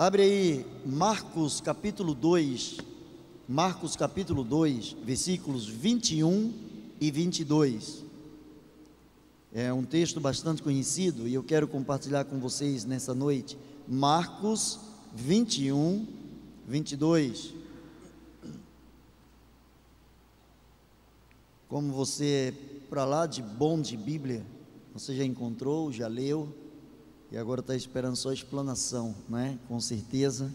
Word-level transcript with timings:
Abre 0.00 0.22
aí 0.22 0.66
Marcos 0.86 1.60
capítulo 1.60 2.14
2, 2.14 2.76
Marcos 3.48 3.96
capítulo 3.96 4.44
2, 4.44 4.92
versículos 5.02 5.66
21 5.66 6.54
e 7.00 7.10
22. 7.10 8.04
É 9.52 9.72
um 9.72 9.84
texto 9.84 10.20
bastante 10.20 10.62
conhecido 10.62 11.26
e 11.26 11.34
eu 11.34 11.42
quero 11.42 11.66
compartilhar 11.66 12.26
com 12.26 12.38
vocês 12.38 12.84
nessa 12.84 13.12
noite. 13.12 13.58
Marcos 13.88 14.78
21, 15.16 16.06
22. 16.68 17.54
Como 21.68 21.92
você, 21.92 22.54
para 22.88 23.04
lá 23.04 23.26
de 23.26 23.42
bom 23.42 23.80
de 23.80 23.96
Bíblia, 23.96 24.46
você 24.94 25.16
já 25.16 25.24
encontrou, 25.24 25.90
já 25.90 26.06
leu, 26.06 26.54
e 27.30 27.36
agora 27.36 27.60
está 27.60 27.76
esperando 27.76 28.16
só 28.16 28.30
a 28.30 28.34
explanação, 28.34 29.14
né? 29.28 29.58
Com 29.68 29.78
certeza. 29.80 30.50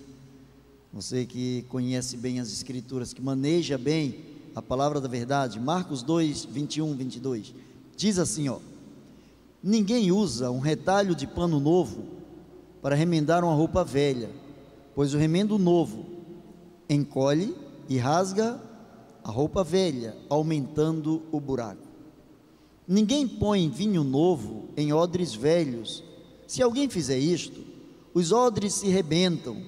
Você 0.91 1.25
que 1.25 1.65
conhece 1.69 2.17
bem 2.17 2.39
as 2.39 2.51
Escrituras, 2.51 3.13
que 3.13 3.21
maneja 3.21 3.77
bem 3.77 4.25
a 4.55 4.61
palavra 4.61 4.99
da 4.99 5.07
verdade, 5.07 5.59
Marcos 5.59 6.01
2, 6.03 6.45
21, 6.45 6.95
22, 6.95 7.53
diz 7.95 8.17
assim: 8.17 8.49
ó, 8.49 8.59
ninguém 9.61 10.11
usa 10.11 10.51
um 10.51 10.59
retalho 10.59 11.15
de 11.15 11.27
pano 11.27 11.59
novo 11.59 12.05
para 12.81 12.95
remendar 12.95 13.43
uma 13.43 13.53
roupa 13.53 13.83
velha, 13.83 14.29
pois 14.95 15.13
o 15.13 15.17
remendo 15.17 15.57
novo 15.57 16.05
encolhe 16.89 17.55
e 17.87 17.97
rasga 17.97 18.59
a 19.23 19.31
roupa 19.31 19.63
velha, 19.63 20.15
aumentando 20.29 21.21
o 21.31 21.39
buraco. 21.39 21.81
Ninguém 22.87 23.27
põe 23.27 23.69
vinho 23.69 24.03
novo 24.03 24.65
em 24.75 24.91
odres 24.91 25.33
velhos 25.33 26.03
se 26.53 26.61
alguém 26.61 26.87
fizer 26.87 27.17
isto, 27.17 27.61
os 28.13 28.31
odres 28.31 28.75
se 28.75 28.87
rebentam 28.87 29.59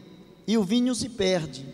e 0.45 0.55
o 0.55 0.63
vinho 0.63 0.93
se 0.93 1.09
perde, 1.09 1.65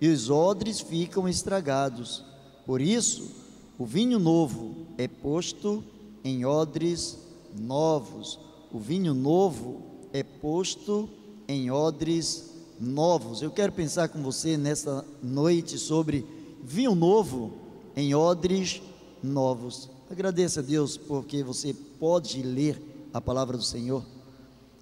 e 0.00 0.08
os 0.08 0.30
odres 0.30 0.80
ficam 0.80 1.28
estragados. 1.28 2.24
Por 2.64 2.80
isso, 2.80 3.32
o 3.78 3.84
vinho 3.84 4.18
novo 4.18 4.86
é 4.96 5.06
posto 5.06 5.84
em 6.24 6.46
odres 6.46 7.18
novos. 7.54 8.38
O 8.72 8.78
vinho 8.78 9.12
novo 9.12 9.82
é 10.10 10.22
posto 10.22 11.06
em 11.46 11.70
odres 11.70 12.50
novos. 12.80 13.42
Eu 13.42 13.50
quero 13.50 13.72
pensar 13.72 14.08
com 14.08 14.22
você 14.22 14.56
nesta 14.56 15.04
noite 15.22 15.76
sobre 15.76 16.24
vinho 16.64 16.94
novo 16.94 17.52
em 17.94 18.14
odres 18.14 18.80
novos. 19.22 19.90
Agradeça 20.10 20.60
a 20.60 20.62
Deus 20.62 20.96
porque 20.96 21.42
você 21.42 21.74
pode 22.00 22.40
ler 22.42 22.80
a 23.12 23.20
palavra 23.20 23.58
do 23.58 23.62
Senhor. 23.62 24.15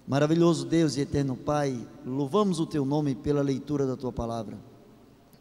Maravilhoso 0.07 0.67
Deus 0.67 0.95
e 0.97 1.01
eterno 1.01 1.35
Pai, 1.35 1.75
louvamos 2.05 2.59
o 2.59 2.67
teu 2.67 2.85
nome 2.85 3.15
pela 3.15 3.41
leitura 3.41 3.87
da 3.87 3.97
tua 3.97 4.11
palavra. 4.11 4.55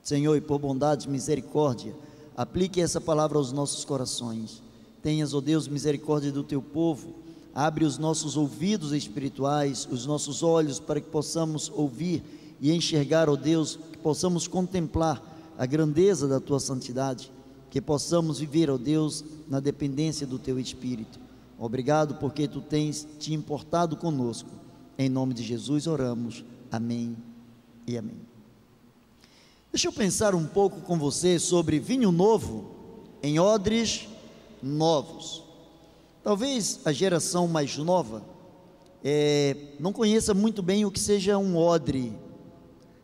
Senhor, 0.02 0.34
e 0.36 0.40
por 0.40 0.58
bondade 0.58 1.06
e 1.06 1.10
misericórdia, 1.10 1.94
aplique 2.34 2.80
essa 2.80 2.98
palavra 2.98 3.36
aos 3.36 3.52
nossos 3.52 3.84
corações. 3.84 4.62
Tenhas, 5.02 5.34
ó 5.34 5.38
oh 5.38 5.40
Deus, 5.42 5.68
misericórdia 5.68 6.32
do 6.32 6.42
teu 6.42 6.62
povo. 6.62 7.14
Abre 7.54 7.84
os 7.84 7.98
nossos 7.98 8.38
ouvidos 8.38 8.92
espirituais, 8.92 9.86
os 9.90 10.06
nossos 10.06 10.42
olhos 10.42 10.80
para 10.80 10.98
que 10.98 11.10
possamos 11.10 11.70
ouvir 11.74 12.22
e 12.58 12.72
enxergar, 12.72 13.28
ó 13.28 13.34
oh 13.34 13.36
Deus, 13.36 13.78
que 13.92 13.98
possamos 13.98 14.48
contemplar 14.48 15.22
a 15.58 15.66
grandeza 15.66 16.26
da 16.26 16.40
tua 16.40 16.58
santidade, 16.58 17.30
que 17.68 17.82
possamos 17.82 18.38
viver, 18.38 18.70
ó 18.70 18.76
oh 18.76 18.78
Deus, 18.78 19.22
na 19.46 19.60
dependência 19.60 20.26
do 20.26 20.38
teu 20.38 20.58
espírito. 20.58 21.20
Obrigado 21.58 22.16
porque 22.16 22.48
tu 22.48 22.60
tens 22.60 23.06
te 23.18 23.32
importado 23.32 23.96
conosco. 23.96 24.50
Em 24.98 25.08
nome 25.08 25.34
de 25.34 25.42
Jesus 25.42 25.86
oramos. 25.86 26.44
Amém 26.70 27.16
e 27.86 27.96
amém. 27.96 28.16
Deixa 29.70 29.88
eu 29.88 29.92
pensar 29.92 30.34
um 30.34 30.46
pouco 30.46 30.80
com 30.82 30.98
você 30.98 31.38
sobre 31.38 31.78
vinho 31.78 32.12
novo 32.12 32.70
em 33.22 33.38
odres 33.38 34.08
novos. 34.62 35.42
Talvez 36.22 36.80
a 36.84 36.92
geração 36.92 37.48
mais 37.48 37.76
nova 37.76 38.22
é, 39.02 39.56
não 39.78 39.92
conheça 39.92 40.32
muito 40.32 40.62
bem 40.62 40.84
o 40.84 40.90
que 40.90 41.00
seja 41.00 41.36
um 41.36 41.56
odre. 41.56 42.12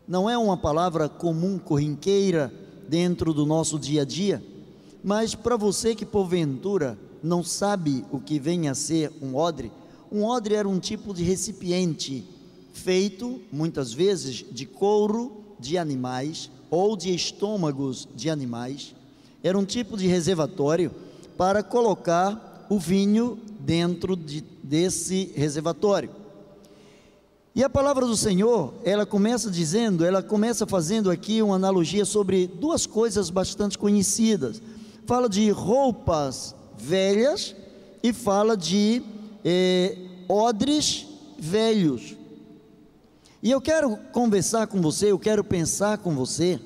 Não 0.06 0.28
é 0.28 0.38
uma 0.38 0.56
palavra 0.56 1.08
comum, 1.08 1.58
corriqueira, 1.58 2.52
dentro 2.88 3.32
do 3.32 3.46
nosso 3.46 3.78
dia 3.78 4.02
a 4.02 4.04
dia, 4.04 4.42
mas 5.02 5.34
para 5.34 5.56
você 5.56 5.94
que 5.94 6.04
porventura 6.04 6.98
não 7.22 7.42
sabe 7.42 8.04
o 8.10 8.20
que 8.20 8.38
vem 8.38 8.68
a 8.68 8.74
ser 8.74 9.12
um 9.20 9.34
odre, 9.34 9.70
um 10.10 10.24
odre 10.24 10.54
era 10.54 10.68
um 10.68 10.80
tipo 10.80 11.14
de 11.14 11.22
recipiente 11.22 12.26
feito, 12.72 13.40
muitas 13.52 13.92
vezes, 13.92 14.44
de 14.50 14.66
couro 14.66 15.40
de 15.58 15.78
animais 15.78 16.50
ou 16.68 16.96
de 16.96 17.14
estômagos 17.14 18.08
de 18.14 18.28
animais. 18.28 18.94
Era 19.42 19.56
um 19.56 19.64
tipo 19.64 19.96
de 19.96 20.06
reservatório 20.06 20.90
para 21.36 21.62
colocar 21.62 22.66
o 22.68 22.78
vinho 22.78 23.38
dentro 23.60 24.16
de, 24.16 24.42
desse 24.62 25.32
reservatório. 25.36 26.10
E 27.54 27.62
a 27.62 27.70
palavra 27.70 28.06
do 28.06 28.16
Senhor, 28.16 28.74
ela 28.84 29.04
começa 29.04 29.50
dizendo, 29.50 30.04
ela 30.04 30.22
começa 30.22 30.66
fazendo 30.66 31.10
aqui 31.10 31.42
uma 31.42 31.56
analogia 31.56 32.04
sobre 32.04 32.46
duas 32.46 32.86
coisas 32.86 33.30
bastante 33.30 33.76
conhecidas. 33.76 34.62
Fala 35.06 35.28
de 35.28 35.50
roupas 35.50 36.54
velhas 36.80 37.54
e 38.02 38.12
fala 38.12 38.56
de 38.56 39.02
eh, 39.44 39.96
odres 40.28 41.06
velhos. 41.38 42.16
E 43.42 43.50
eu 43.50 43.60
quero 43.60 43.96
conversar 44.12 44.66
com 44.66 44.80
você, 44.80 45.10
eu 45.10 45.18
quero 45.18 45.44
pensar 45.44 45.98
com 45.98 46.14
você 46.14 46.60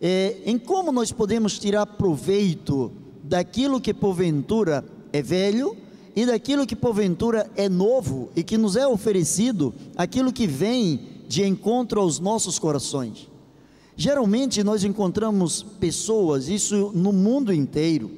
eh, 0.00 0.36
em 0.44 0.58
como 0.58 0.92
nós 0.92 1.12
podemos 1.12 1.58
tirar 1.58 1.86
proveito 1.86 2.92
daquilo 3.22 3.80
que 3.80 3.94
porventura 3.94 4.84
é 5.12 5.22
velho 5.22 5.76
e 6.14 6.24
daquilo 6.24 6.66
que 6.66 6.76
porventura 6.76 7.50
é 7.56 7.68
novo 7.68 8.30
e 8.36 8.42
que 8.42 8.56
nos 8.56 8.76
é 8.76 8.86
oferecido, 8.86 9.74
aquilo 9.96 10.32
que 10.32 10.46
vem 10.46 11.00
de 11.28 11.44
encontro 11.44 12.00
aos 12.00 12.18
nossos 12.18 12.58
corações. 12.58 13.28
Geralmente 13.96 14.62
nós 14.62 14.84
encontramos 14.84 15.62
pessoas, 15.62 16.48
isso 16.48 16.92
no 16.94 17.12
mundo 17.12 17.52
inteiro, 17.52 18.10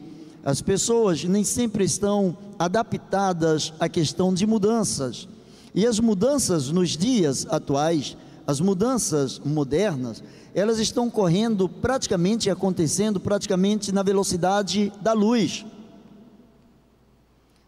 as 0.44 0.62
pessoas 0.62 1.24
nem 1.24 1.44
sempre 1.44 1.84
estão 1.84 2.36
adaptadas 2.58 3.72
à 3.78 3.88
questão 3.88 4.32
de 4.32 4.46
mudanças. 4.46 5.28
E 5.74 5.86
as 5.86 6.00
mudanças 6.00 6.70
nos 6.70 6.96
dias 6.96 7.46
atuais, 7.50 8.16
as 8.46 8.60
mudanças 8.60 9.38
modernas, 9.38 10.22
elas 10.54 10.78
estão 10.78 11.10
correndo 11.10 11.68
praticamente 11.68 12.50
acontecendo 12.50 13.20
praticamente 13.20 13.92
na 13.92 14.02
velocidade 14.02 14.92
da 15.00 15.12
luz. 15.12 15.64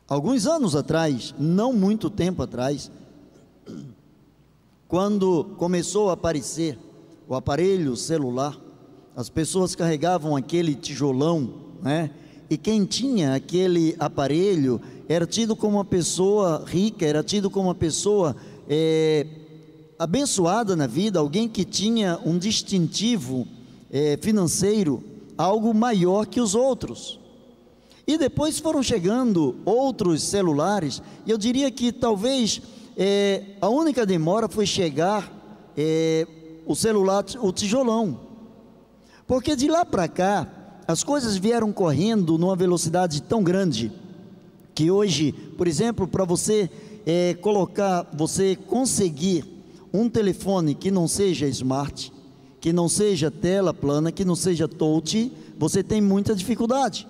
Alguns 0.08 0.46
anos 0.46 0.74
atrás, 0.74 1.34
não 1.38 1.72
muito 1.72 2.10
tempo 2.10 2.42
atrás, 2.42 2.90
quando 4.88 5.44
começou 5.56 6.10
a 6.10 6.14
aparecer 6.14 6.76
o 7.28 7.34
aparelho 7.36 7.94
celular, 7.96 8.58
as 9.14 9.28
pessoas 9.28 9.76
carregavam 9.76 10.34
aquele 10.34 10.74
tijolão, 10.74 11.54
né? 11.80 12.10
E 12.50 12.58
quem 12.58 12.84
tinha 12.84 13.34
aquele 13.36 13.94
aparelho 14.00 14.80
era 15.08 15.24
tido 15.24 15.54
como 15.54 15.76
uma 15.76 15.84
pessoa 15.84 16.64
rica, 16.66 17.06
era 17.06 17.22
tido 17.22 17.48
como 17.48 17.68
uma 17.68 17.76
pessoa 17.76 18.34
é, 18.68 19.24
abençoada 19.96 20.74
na 20.74 20.88
vida, 20.88 21.20
alguém 21.20 21.48
que 21.48 21.64
tinha 21.64 22.18
um 22.26 22.36
distintivo 22.36 23.46
é, 23.88 24.18
financeiro, 24.20 25.00
algo 25.38 25.72
maior 25.72 26.26
que 26.26 26.40
os 26.40 26.56
outros. 26.56 27.20
E 28.04 28.18
depois 28.18 28.58
foram 28.58 28.82
chegando 28.82 29.54
outros 29.64 30.24
celulares, 30.24 31.00
e 31.24 31.30
eu 31.30 31.38
diria 31.38 31.70
que 31.70 31.92
talvez 31.92 32.60
é, 32.96 33.44
a 33.60 33.68
única 33.68 34.04
demora 34.04 34.48
foi 34.48 34.66
chegar 34.66 35.32
é, 35.76 36.26
o 36.66 36.74
celular, 36.74 37.24
o 37.40 37.52
tijolão. 37.52 38.18
Porque 39.24 39.54
de 39.54 39.68
lá 39.68 39.84
para 39.84 40.08
cá, 40.08 40.59
as 40.90 41.04
coisas 41.04 41.36
vieram 41.36 41.72
correndo 41.72 42.36
numa 42.36 42.56
velocidade 42.56 43.22
tão 43.22 43.44
grande 43.44 43.92
que 44.74 44.90
hoje, 44.90 45.30
por 45.56 45.68
exemplo, 45.68 46.08
para 46.08 46.24
você 46.24 46.68
é, 47.06 47.34
colocar, 47.34 48.10
você 48.12 48.56
conseguir 48.56 49.44
um 49.94 50.08
telefone 50.08 50.74
que 50.74 50.90
não 50.90 51.06
seja 51.06 51.46
smart, 51.46 52.12
que 52.60 52.72
não 52.72 52.88
seja 52.88 53.30
tela 53.30 53.72
plana, 53.72 54.10
que 54.10 54.24
não 54.24 54.34
seja 54.34 54.66
touch, 54.66 55.30
você 55.56 55.80
tem 55.80 56.00
muita 56.00 56.34
dificuldade. 56.34 57.06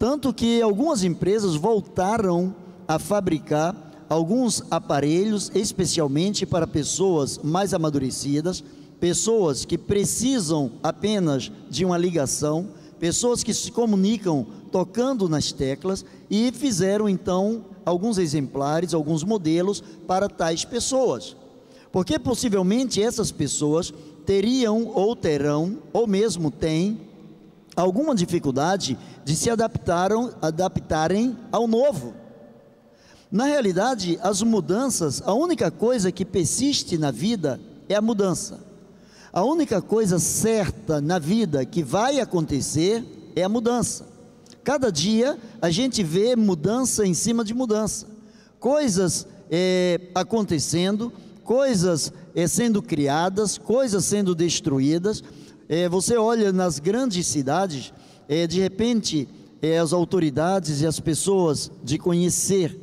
Tanto 0.00 0.34
que 0.34 0.60
algumas 0.60 1.04
empresas 1.04 1.54
voltaram 1.54 2.52
a 2.88 2.98
fabricar 2.98 4.04
alguns 4.08 4.64
aparelhos 4.68 5.48
especialmente 5.54 6.44
para 6.44 6.66
pessoas 6.66 7.38
mais 7.38 7.72
amadurecidas, 7.72 8.64
pessoas 8.98 9.64
que 9.64 9.78
precisam 9.78 10.72
apenas 10.82 11.52
de 11.70 11.84
uma 11.84 11.96
ligação 11.96 12.81
pessoas 13.02 13.42
que 13.42 13.52
se 13.52 13.72
comunicam 13.72 14.46
tocando 14.70 15.28
nas 15.28 15.50
teclas 15.50 16.04
e 16.30 16.52
fizeram 16.52 17.08
então 17.08 17.64
alguns 17.84 18.16
exemplares, 18.16 18.94
alguns 18.94 19.24
modelos 19.24 19.82
para 20.06 20.28
tais 20.28 20.64
pessoas. 20.64 21.34
Porque 21.90 22.16
possivelmente 22.16 23.02
essas 23.02 23.32
pessoas 23.32 23.92
teriam 24.24 24.86
ou 24.94 25.16
terão, 25.16 25.78
ou 25.92 26.06
mesmo 26.06 26.48
têm, 26.48 27.00
alguma 27.74 28.14
dificuldade 28.14 28.96
de 29.24 29.34
se 29.34 29.50
adaptaram, 29.50 30.32
adaptarem 30.40 31.36
ao 31.50 31.66
novo. 31.66 32.14
Na 33.32 33.46
realidade, 33.46 34.16
as 34.22 34.42
mudanças, 34.42 35.20
a 35.26 35.34
única 35.34 35.72
coisa 35.72 36.12
que 36.12 36.24
persiste 36.24 36.96
na 36.96 37.10
vida 37.10 37.60
é 37.88 37.96
a 37.96 38.00
mudança. 38.00 38.71
A 39.32 39.42
única 39.42 39.80
coisa 39.80 40.18
certa 40.18 41.00
na 41.00 41.18
vida 41.18 41.64
que 41.64 41.82
vai 41.82 42.20
acontecer 42.20 43.02
é 43.34 43.42
a 43.42 43.48
mudança. 43.48 44.06
Cada 44.62 44.92
dia 44.92 45.38
a 45.58 45.70
gente 45.70 46.02
vê 46.02 46.36
mudança 46.36 47.06
em 47.06 47.14
cima 47.14 47.42
de 47.42 47.54
mudança, 47.54 48.06
coisas 48.60 49.26
é, 49.50 50.02
acontecendo, 50.14 51.10
coisas 51.44 52.12
é, 52.34 52.46
sendo 52.46 52.82
criadas, 52.82 53.56
coisas 53.56 54.04
sendo 54.04 54.34
destruídas. 54.34 55.24
É, 55.66 55.88
você 55.88 56.14
olha 56.14 56.52
nas 56.52 56.78
grandes 56.78 57.26
cidades, 57.26 57.90
de 58.48 58.60
repente 58.60 59.28
as 59.80 59.92
autoridades 59.92 60.80
e 60.80 60.86
as 60.86 60.98
pessoas 61.00 61.70
de 61.82 61.98
conhecer 61.98 62.78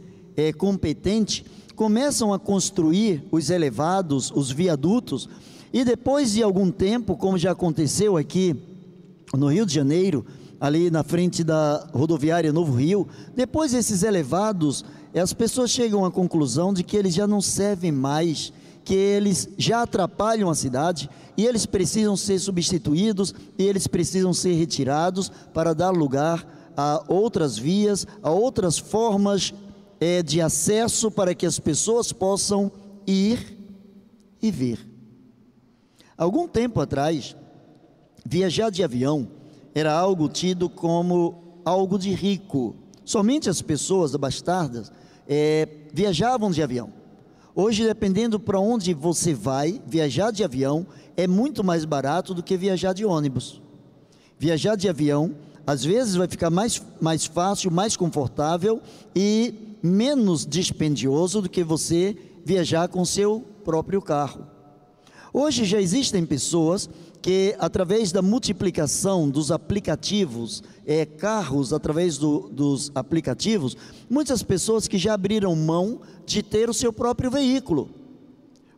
competente, 0.57 1.46
começam 1.75 2.34
a 2.34 2.40
construir 2.40 3.24
os 3.31 3.50
elevados, 3.50 4.31
os 4.36 4.51
viadutos, 4.51 5.28
e 5.71 5.83
depois 5.83 6.33
de 6.33 6.42
algum 6.42 6.71
tempo, 6.71 7.16
como 7.16 7.38
já 7.38 7.51
aconteceu 7.51 8.18
aqui 8.18 8.56
no 9.36 9.48
Rio 9.48 9.66
de 9.66 9.74
Janeiro, 9.74 10.25
ali 10.60 10.89
na 10.89 11.04
frente 11.04 11.44
da 11.44 11.88
rodoviária 11.94 12.51
Novo 12.51 12.75
Rio, 12.75 13.07
depois 13.36 13.71
desses 13.71 14.04
elevados, 14.04 14.83
as 15.13 15.33
pessoas 15.33 15.69
chegam 15.71 16.04
à 16.04 16.12
conclusão 16.12 16.74
de 16.74 16.83
que 16.83 16.98
eles 16.98 17.13
já 17.13 17.25
não 17.25 17.42
servem 17.42 17.92
mais, 17.92 18.51
que 18.83 18.94
eles 18.94 19.50
já 19.57 19.83
atrapalham 19.83 20.50
a 20.50 20.56
cidade 20.56 21.10
e 21.38 21.45
eles 21.45 21.66
precisam 21.66 22.18
ser 22.18 22.39
substituídos 22.39 23.33
e 23.57 23.63
eles 23.63 23.88
precisam 23.88 24.33
ser 24.33 24.54
retirados 24.54 25.31
para 25.54 25.74
dar 25.74 25.92
lugar 25.92 26.45
a 26.75 27.04
outras 27.07 27.57
vias, 27.57 28.07
a 28.24 28.31
outras 28.31 28.77
formas 28.77 29.54
é, 30.00 30.24
de 30.24 30.42
acesso 30.42 31.12
para 31.12 31.36
que 31.36 31.45
as 31.45 31.60
pessoas 31.60 32.12
possam 32.12 32.72
ir 33.06 33.57
e 34.42 34.50
vir. 34.50 34.88
Algum 36.19 36.50
tempo 36.50 36.81
atrás, 36.81 37.33
viajar 38.25 38.69
de 38.69 38.83
avião 38.83 39.25
era 39.74 39.94
algo 39.94 40.27
tido 40.27 40.69
como 40.69 41.62
algo 41.63 41.98
de 41.98 42.13
rico. 42.13 42.75
Somente 43.06 43.50
as 43.50 43.62
pessoas 43.62 44.13
abastardas 44.13 44.92
é, 45.25 45.66
viajavam 45.94 46.51
de 46.51 46.62
avião. 46.62 46.92
Hoje, 47.56 47.86
dependendo 47.86 48.38
para 48.38 48.60
onde 48.60 48.94
você 48.94 49.33
vai, 49.33 49.81
viajar 49.88 50.31
de 50.31 50.44
avião 50.44 50.86
é 51.16 51.25
muito 51.25 51.63
mais 51.63 51.86
barato 51.86 52.33
do 52.33 52.44
que 52.44 52.57
viajar 52.57 52.92
de 52.92 53.06
ônibus. 53.06 53.62
Viajar 54.38 54.75
de 54.75 54.89
avião, 54.89 55.33
às 55.65 55.86
vezes, 55.86 56.15
vai 56.15 56.27
ficar 56.27 56.50
mais, 56.50 56.83
mais 57.00 57.25
fácil, 57.25 57.72
mais 57.72 57.95
confortável 57.95 58.81
e 59.15 59.77
menos 59.81 60.45
dispendioso 60.45 61.42
do 61.42 61.50
que 61.50 61.63
você 61.63 62.18
viajar 62.44 62.89
com 62.89 63.06
seu 63.06 63.42
próprio 63.63 64.01
carro. 64.01 64.59
Hoje 65.31 65.64
já 65.64 65.80
existem 65.80 66.26
pessoas 66.26 66.90
que, 67.22 67.56
através 67.60 68.12
da 68.12 68.22
multiplicação 68.22 69.30
dos 69.30 69.52
aplicativos, 69.52 70.64
é, 70.86 71.06
carros 71.06 71.72
através 71.72 72.18
do, 72.18 72.50
dos 72.50 72.92
aplicativos, 72.96 73.78
muitas 74.10 74.42
pessoas 74.42 74.88
que 74.88 74.98
já 74.98 75.14
abriram 75.14 75.56
mão 75.56 76.00
de 76.26 76.42
ter 76.42 76.70
o 76.70 76.74
seu 76.74 76.92
próprio 76.92 77.30
veículo, 77.30 77.90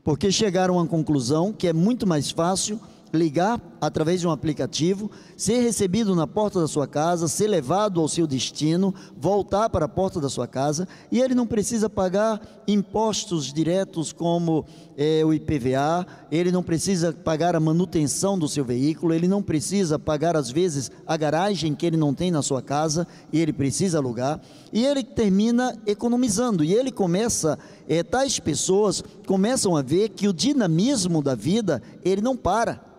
porque 0.03 0.31
chegaram 0.31 0.79
à 0.79 0.85
conclusão 0.85 1.53
que 1.53 1.67
é 1.67 1.73
muito 1.73 2.05
mais 2.05 2.31
fácil 2.31 2.79
ligar 3.13 3.61
através 3.81 4.21
de 4.21 4.27
um 4.27 4.31
aplicativo, 4.31 5.09
ser 5.35 5.59
recebido 5.61 6.13
na 6.13 6.27
porta 6.27 6.61
da 6.61 6.67
sua 6.67 6.87
casa, 6.87 7.27
ser 7.27 7.47
levado 7.47 7.99
ao 7.99 8.07
seu 8.07 8.27
destino, 8.27 8.93
voltar 9.17 9.69
para 9.71 9.85
a 9.85 9.89
porta 9.89 10.21
da 10.21 10.29
sua 10.29 10.47
casa, 10.47 10.87
e 11.11 11.19
ele 11.19 11.33
não 11.33 11.47
precisa 11.47 11.89
pagar 11.89 12.39
impostos 12.67 13.51
diretos 13.51 14.13
como 14.13 14.63
é, 14.95 15.25
o 15.25 15.33
IPVA, 15.33 16.05
ele 16.31 16.51
não 16.51 16.61
precisa 16.61 17.11
pagar 17.11 17.55
a 17.55 17.59
manutenção 17.59 18.37
do 18.37 18.47
seu 18.47 18.63
veículo, 18.63 19.15
ele 19.15 19.27
não 19.27 19.41
precisa 19.41 19.97
pagar, 19.97 20.37
às 20.37 20.51
vezes, 20.51 20.91
a 21.07 21.17
garagem 21.17 21.73
que 21.73 21.85
ele 21.87 21.97
não 21.97 22.13
tem 22.13 22.29
na 22.29 22.43
sua 22.43 22.61
casa 22.61 23.07
e 23.33 23.39
ele 23.39 23.51
precisa 23.51 23.97
alugar, 23.97 24.39
e 24.71 24.85
ele 24.85 25.03
termina 25.03 25.75
economizando, 25.87 26.63
e 26.63 26.71
ele 26.71 26.91
começa, 26.91 27.57
é, 27.89 28.03
tais 28.03 28.39
pessoas 28.39 29.03
começam 29.25 29.75
a 29.75 29.81
ver 29.81 30.09
que 30.09 30.27
o 30.27 30.33
dinamismo 30.33 31.23
da 31.23 31.33
vida, 31.33 31.81
ele 32.05 32.21
não 32.21 32.37
para 32.37 32.91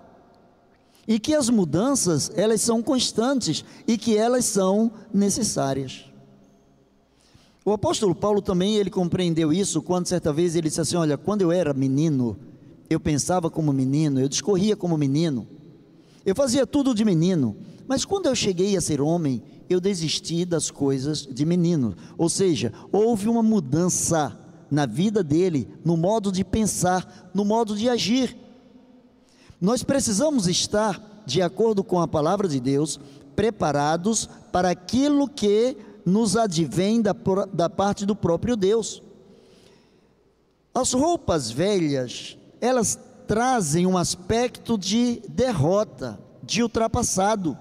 e 1.06 1.18
que 1.18 1.34
as 1.34 1.48
mudanças 1.48 2.30
elas 2.34 2.60
são 2.60 2.82
constantes 2.82 3.64
e 3.86 3.98
que 3.98 4.16
elas 4.16 4.44
são 4.44 4.92
necessárias. 5.12 6.04
O 7.64 7.72
apóstolo 7.72 8.14
Paulo 8.14 8.42
também 8.42 8.76
ele 8.76 8.90
compreendeu 8.90 9.52
isso 9.52 9.80
quando 9.82 10.06
certa 10.06 10.32
vez 10.32 10.56
ele 10.56 10.68
disse 10.68 10.80
assim: 10.80 10.96
olha, 10.96 11.16
quando 11.16 11.42
eu 11.42 11.52
era 11.52 11.72
menino, 11.72 12.36
eu 12.90 12.98
pensava 12.98 13.48
como 13.48 13.72
menino, 13.72 14.20
eu 14.20 14.28
discorria 14.28 14.76
como 14.76 14.98
menino, 14.98 15.46
eu 16.24 16.34
fazia 16.34 16.66
tudo 16.66 16.94
de 16.94 17.04
menino, 17.04 17.56
mas 17.86 18.04
quando 18.04 18.26
eu 18.26 18.34
cheguei 18.34 18.76
a 18.76 18.80
ser 18.80 19.00
homem, 19.00 19.42
eu 19.68 19.80
desisti 19.80 20.44
das 20.44 20.70
coisas 20.70 21.26
de 21.26 21.44
menino. 21.44 21.94
Ou 22.16 22.28
seja, 22.28 22.72
houve 22.90 23.28
uma 23.28 23.42
mudança 23.42 24.38
na 24.70 24.86
vida 24.86 25.22
dele, 25.22 25.68
no 25.84 25.96
modo 25.96 26.32
de 26.32 26.44
pensar, 26.44 27.30
no 27.34 27.44
modo 27.44 27.76
de 27.76 27.88
agir. 27.88 28.36
Nós 29.62 29.84
precisamos 29.84 30.48
estar, 30.48 31.00
de 31.24 31.40
acordo 31.40 31.84
com 31.84 32.00
a 32.00 32.08
palavra 32.08 32.48
de 32.48 32.58
Deus, 32.58 32.98
preparados 33.36 34.28
para 34.50 34.70
aquilo 34.70 35.28
que 35.28 35.76
nos 36.04 36.36
advém 36.36 37.00
da, 37.00 37.14
da 37.52 37.70
parte 37.70 38.04
do 38.04 38.16
próprio 38.16 38.56
Deus. 38.56 39.00
As 40.74 40.92
roupas 40.92 41.48
velhas, 41.48 42.36
elas 42.60 42.98
trazem 43.28 43.86
um 43.86 43.96
aspecto 43.96 44.76
de 44.76 45.22
derrota, 45.28 46.18
de 46.42 46.60
ultrapassado. 46.60 47.56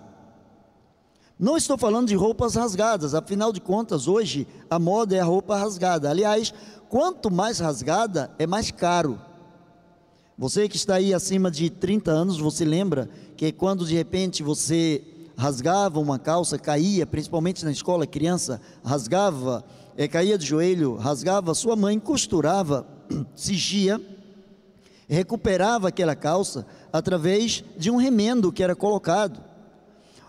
Não 1.38 1.56
estou 1.56 1.78
falando 1.78 2.08
de 2.08 2.16
roupas 2.16 2.56
rasgadas, 2.56 3.14
afinal 3.14 3.54
de 3.54 3.62
contas, 3.62 4.08
hoje 4.08 4.48
a 4.72 4.80
moda 4.80 5.16
é 5.16 5.20
a 5.20 5.26
roupa 5.26 5.56
rasgada. 5.56 6.10
Aliás, 6.10 6.52
quanto 6.90 7.30
mais 7.30 7.60
rasgada, 7.60 8.32
é 8.40 8.48
mais 8.48 8.72
caro. 8.72 9.22
Você 10.42 10.68
que 10.68 10.76
está 10.76 10.96
aí 10.96 11.14
acima 11.14 11.52
de 11.52 11.70
30 11.70 12.10
anos, 12.10 12.40
você 12.40 12.66
lembra 12.66 13.08
que 13.38 13.52
quando 13.52 13.86
de 13.86 13.94
repente 13.94 14.42
você 14.42 15.04
rasgava 15.38 16.00
uma 16.00 16.18
calça, 16.18 16.58
caía, 16.58 17.06
principalmente 17.06 17.64
na 17.64 17.70
escola, 17.70 18.08
criança, 18.08 18.60
rasgava, 18.84 19.64
é, 19.96 20.08
caía 20.08 20.40
de 20.40 20.48
joelho, 20.48 20.96
rasgava, 20.96 21.54
sua 21.54 21.76
mãe 21.76 22.00
costurava, 22.00 22.88
sigia, 23.36 24.02
recuperava 25.08 25.90
aquela 25.90 26.16
calça 26.16 26.66
através 26.92 27.64
de 27.78 27.92
um 27.92 27.98
remendo 27.98 28.52
que 28.52 28.64
era 28.64 28.76
colocado. 28.76 29.44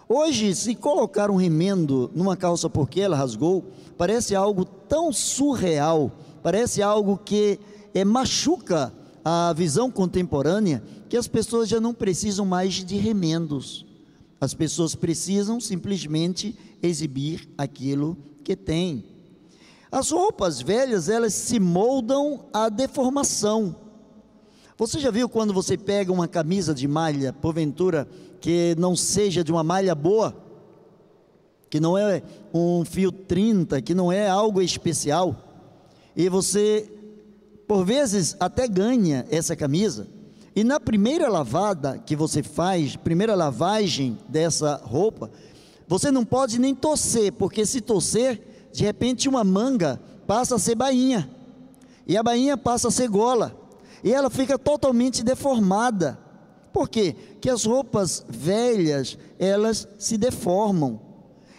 Hoje, 0.07 0.54
se 0.54 0.75
colocar 0.75 1.31
um 1.31 1.37
remendo 1.37 2.11
numa 2.14 2.37
calça 2.37 2.69
porque 2.69 3.00
ela 3.00 3.16
rasgou, 3.16 3.64
parece 3.97 4.35
algo 4.35 4.66
tão 4.66 5.11
surreal, 5.11 6.12
parece 6.42 6.83
algo 6.83 7.16
que 7.16 7.59
é, 7.95 8.04
machuca 8.04 8.92
a 9.25 9.52
visão 9.52 9.91
contemporânea 9.91 10.83
que 11.09 11.17
as 11.17 11.29
pessoas 11.29 11.69
já 11.69 11.81
não 11.81 11.95
precisam 11.95 12.45
mais 12.45 12.75
de 12.75 12.97
remendos. 12.97 13.87
As 14.41 14.55
pessoas 14.55 14.95
precisam 14.95 15.61
simplesmente 15.61 16.59
exibir 16.83 17.49
aquilo 17.57 18.17
que 18.43 18.57
têm. 18.57 19.05
As 19.91 20.11
roupas 20.11 20.61
velhas, 20.61 21.09
elas 21.09 21.35
se 21.35 21.61
moldam 21.61 22.47
à 22.52 22.69
deformação. 22.69 23.76
Você 24.76 24.99
já 24.99 25.11
viu 25.11 25.29
quando 25.29 25.52
você 25.52 25.76
pega 25.76 26.11
uma 26.11 26.26
camisa 26.26 26.75
de 26.75 26.88
malha, 26.88 27.33
porventura, 27.33 28.09
que 28.41 28.75
não 28.76 28.97
seja 28.97 29.45
de 29.45 29.52
uma 29.52 29.62
malha 29.62 29.95
boa, 29.95 30.35
que 31.71 31.79
não 31.79 31.97
é 31.97 32.23
um 32.52 32.85
fio 32.85 33.12
30, 33.12 33.81
que 33.81 33.95
não 33.95 34.11
é 34.11 34.29
algo 34.29 34.61
especial, 34.61 35.37
e 36.17 36.29
você 36.29 36.92
por 37.73 37.87
vezes 37.87 38.37
até 38.38 38.69
ganha 38.69 39.26
essa 39.31 39.57
camisa, 39.57 40.07
e 40.55 40.62
na 40.62 40.79
primeira 40.79 41.26
lavada 41.26 41.97
que 42.05 42.14
você 42.14 42.43
faz, 42.43 42.97
primeira 42.97 43.35
lavagem 43.35 44.19
dessa 44.29 44.76
roupa, 44.85 45.31
você 45.88 46.11
não 46.11 46.23
pode 46.23 46.61
nem 46.61 46.75
torcer, 46.75 47.33
porque 47.33 47.64
se 47.64 47.81
torcer, 47.81 48.69
de 48.75 48.85
repente 48.85 49.26
uma 49.26 49.43
manga 49.43 49.99
passa 50.26 50.57
a 50.57 50.59
ser 50.59 50.75
bainha, 50.75 51.31
e 52.07 52.14
a 52.14 52.23
bainha 52.23 52.59
passa 52.59 52.88
a 52.88 52.91
ser 52.91 53.09
gola, 53.09 53.59
e 54.05 54.12
ela 54.12 54.29
fica 54.29 54.59
totalmente 54.59 55.25
deformada. 55.25 56.19
Por 56.75 56.91
quê? 56.91 57.17
Que 57.41 57.49
as 57.49 57.64
roupas 57.64 58.23
velhas, 58.29 59.17
elas 59.38 59.88
se 59.99 60.19
deformam, 60.19 61.00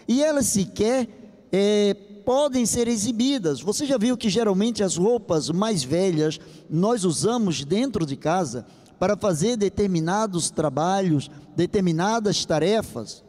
e 0.08 0.24
elas 0.24 0.46
sequer 0.46 1.08
é, 1.52 1.98
podem 2.24 2.66
ser 2.66 2.88
exibidas. 2.88 3.62
Você 3.62 3.86
já 3.86 3.98
viu 3.98 4.18
que 4.18 4.30
geralmente 4.30 4.84
as 4.84 4.98
roupas 4.98 5.50
mais 5.50 5.84
velhas 5.84 6.40
nós 6.70 7.04
usamos 7.04 7.64
dentro 7.64 8.06
de 8.06 8.16
casa 8.16 8.66
para 9.00 9.18
fazer 9.18 9.58
determinados 9.58 10.50
trabalhos, 10.50 11.30
determinadas 11.56 12.46
tarefas, 12.46 13.24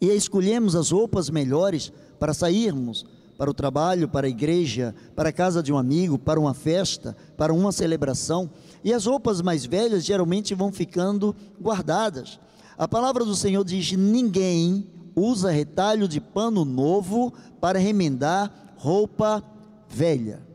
e 0.00 0.08
escolhemos 0.10 0.76
as 0.76 0.90
roupas 0.90 1.30
melhores 1.30 1.92
para 2.18 2.34
sairmos 2.34 3.04
para 3.36 3.50
o 3.50 3.54
trabalho, 3.54 4.08
para 4.08 4.26
a 4.26 4.30
igreja, 4.30 4.94
para 5.14 5.28
a 5.28 5.32
casa 5.32 5.62
de 5.62 5.72
um 5.72 5.78
amigo, 5.78 6.18
para 6.18 6.40
uma 6.40 6.54
festa, 6.54 7.16
para 7.36 7.52
uma 7.52 7.70
celebração. 7.70 8.50
E 8.82 8.92
as 8.92 9.06
roupas 9.06 9.42
mais 9.42 9.66
velhas 9.66 10.04
geralmente 10.04 10.54
vão 10.54 10.72
ficando 10.72 11.36
guardadas. 11.60 12.38
A 12.78 12.88
palavra 12.88 13.24
do 13.24 13.34
Senhor 13.34 13.64
diz: 13.64 13.92
ninguém 13.92 14.86
usa 15.16 15.50
retalho 15.50 16.06
de 16.06 16.20
pano 16.20 16.64
novo 16.64 17.32
para 17.58 17.78
remendar 17.78 18.52
roupa 18.76 19.42
velha. 19.88 20.46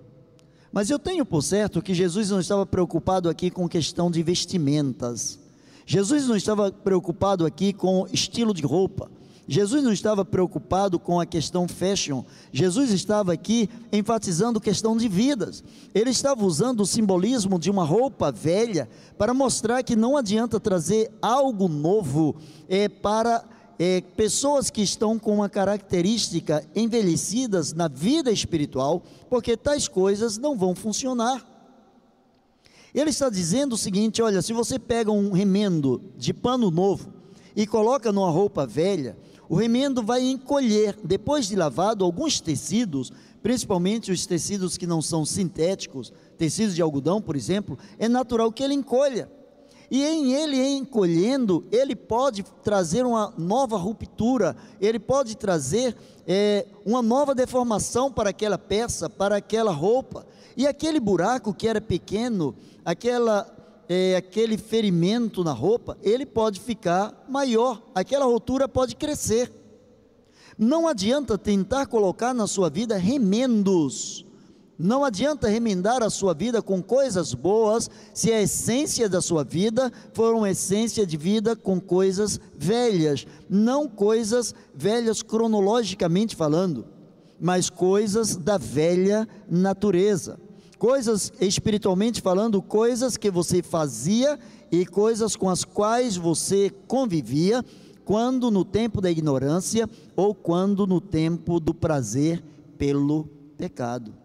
Mas 0.71 0.89
eu 0.89 0.99
tenho 0.99 1.25
por 1.25 1.41
certo 1.41 1.81
que 1.81 1.93
Jesus 1.93 2.29
não 2.29 2.39
estava 2.39 2.65
preocupado 2.65 3.27
aqui 3.27 3.49
com 3.49 3.67
questão 3.67 4.11
de 4.11 4.21
vestimentas. 4.23 5.39
Jesus 5.85 6.27
não 6.27 6.35
estava 6.35 6.71
preocupado 6.71 7.45
aqui 7.45 7.73
com 7.73 8.07
estilo 8.13 8.53
de 8.53 8.61
roupa. 8.61 9.11
Jesus 9.47 9.83
não 9.83 9.91
estava 9.91 10.23
preocupado 10.23 10.97
com 10.97 11.19
a 11.19 11.25
questão 11.25 11.67
fashion. 11.67 12.23
Jesus 12.53 12.91
estava 12.91 13.33
aqui 13.33 13.69
enfatizando 13.91 14.61
questão 14.61 14.95
de 14.95 15.09
vidas. 15.09 15.61
Ele 15.93 16.11
estava 16.11 16.45
usando 16.45 16.81
o 16.81 16.85
simbolismo 16.85 17.59
de 17.59 17.69
uma 17.69 17.83
roupa 17.83 18.31
velha 18.31 18.87
para 19.17 19.33
mostrar 19.33 19.83
que 19.83 19.95
não 19.95 20.15
adianta 20.15 20.59
trazer 20.59 21.11
algo 21.21 21.67
novo 21.67 22.35
é, 22.69 22.87
para 22.87 23.43
é, 23.83 23.99
pessoas 23.99 24.69
que 24.69 24.83
estão 24.83 25.17
com 25.17 25.33
uma 25.33 25.49
característica 25.49 26.63
envelhecidas 26.75 27.73
na 27.73 27.87
vida 27.87 28.31
espiritual, 28.31 29.01
porque 29.27 29.57
tais 29.57 29.87
coisas 29.87 30.37
não 30.37 30.55
vão 30.55 30.75
funcionar. 30.75 31.43
Ele 32.93 33.09
está 33.09 33.27
dizendo 33.27 33.73
o 33.73 33.77
seguinte: 33.77 34.21
olha, 34.21 34.43
se 34.43 34.53
você 34.53 34.77
pega 34.77 35.11
um 35.11 35.31
remendo 35.31 35.99
de 36.15 36.31
pano 36.31 36.69
novo 36.69 37.11
e 37.55 37.65
coloca 37.65 38.11
numa 38.11 38.29
roupa 38.29 38.67
velha, 38.67 39.17
o 39.49 39.55
remendo 39.55 40.03
vai 40.03 40.29
encolher. 40.29 40.95
Depois 41.03 41.47
de 41.47 41.55
lavado, 41.55 42.05
alguns 42.05 42.39
tecidos, 42.39 43.11
principalmente 43.41 44.11
os 44.11 44.27
tecidos 44.27 44.77
que 44.77 44.85
não 44.85 45.01
são 45.01 45.25
sintéticos, 45.25 46.13
tecidos 46.37 46.75
de 46.75 46.83
algodão, 46.83 47.19
por 47.19 47.35
exemplo, 47.35 47.79
é 47.97 48.07
natural 48.07 48.51
que 48.51 48.61
ele 48.61 48.75
encolha. 48.75 49.27
E 49.91 50.05
em 50.05 50.33
ele 50.33 50.57
encolhendo, 50.77 51.65
ele 51.69 51.97
pode 51.97 52.43
trazer 52.63 53.05
uma 53.05 53.33
nova 53.37 53.75
ruptura, 53.75 54.55
ele 54.79 54.97
pode 54.97 55.35
trazer 55.35 55.97
é, 56.25 56.65
uma 56.85 57.01
nova 57.01 57.35
deformação 57.35 58.09
para 58.09 58.29
aquela 58.29 58.57
peça, 58.57 59.09
para 59.09 59.35
aquela 59.35 59.71
roupa. 59.73 60.25
E 60.55 60.65
aquele 60.65 60.97
buraco 60.97 61.53
que 61.53 61.67
era 61.67 61.81
pequeno, 61.81 62.55
aquela, 62.85 63.45
é, 63.89 64.15
aquele 64.15 64.57
ferimento 64.57 65.43
na 65.43 65.51
roupa, 65.51 65.97
ele 66.01 66.25
pode 66.25 66.61
ficar 66.61 67.25
maior, 67.27 67.81
aquela 67.93 68.23
rotura 68.23 68.69
pode 68.69 68.95
crescer. 68.95 69.51
Não 70.57 70.87
adianta 70.87 71.37
tentar 71.37 71.85
colocar 71.87 72.33
na 72.33 72.47
sua 72.47 72.69
vida 72.69 72.95
remendos 72.95 74.25
não 74.81 75.05
adianta 75.05 75.47
remendar 75.47 76.01
a 76.01 76.09
sua 76.09 76.33
vida 76.33 76.61
com 76.61 76.81
coisas 76.81 77.33
boas, 77.33 77.89
se 78.13 78.31
a 78.31 78.41
essência 78.41 79.07
da 79.07 79.21
sua 79.21 79.43
vida 79.43 79.91
for 80.13 80.33
uma 80.33 80.49
essência 80.49 81.05
de 81.05 81.15
vida 81.17 81.55
com 81.55 81.79
coisas 81.79 82.39
velhas, 82.57 83.27
não 83.49 83.87
coisas 83.87 84.55
velhas 84.73 85.21
cronologicamente 85.21 86.35
falando, 86.35 86.85
mas 87.39 87.69
coisas 87.69 88.35
da 88.35 88.57
velha 88.57 89.27
natureza. 89.49 90.39
Coisas 90.79 91.31
espiritualmente 91.39 92.21
falando, 92.21 92.59
coisas 92.59 93.15
que 93.15 93.29
você 93.29 93.61
fazia 93.61 94.39
e 94.71 94.83
coisas 94.83 95.35
com 95.35 95.47
as 95.47 95.63
quais 95.63 96.17
você 96.17 96.71
convivia, 96.87 97.63
quando 98.03 98.49
no 98.49 98.65
tempo 98.65 98.99
da 98.99 99.11
ignorância 99.11 99.87
ou 100.15 100.33
quando 100.33 100.87
no 100.87 100.99
tempo 100.99 101.59
do 101.59 101.71
prazer 101.71 102.43
pelo 102.79 103.29
pecado. 103.57 104.20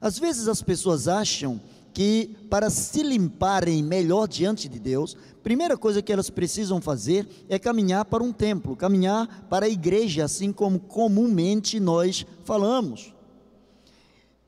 Às 0.00 0.18
vezes 0.18 0.48
as 0.48 0.62
pessoas 0.62 1.08
acham 1.08 1.60
que 1.92 2.36
para 2.48 2.70
se 2.70 3.02
limparem 3.02 3.82
melhor 3.82 4.28
diante 4.28 4.68
de 4.68 4.78
Deus, 4.78 5.16
primeira 5.42 5.76
coisa 5.76 6.00
que 6.00 6.12
elas 6.12 6.30
precisam 6.30 6.80
fazer 6.80 7.26
é 7.48 7.58
caminhar 7.58 8.04
para 8.04 8.22
um 8.22 8.32
templo, 8.32 8.76
caminhar 8.76 9.46
para 9.48 9.66
a 9.66 9.68
igreja, 9.68 10.24
assim 10.24 10.52
como 10.52 10.78
comumente 10.78 11.80
nós 11.80 12.24
falamos. 12.44 13.12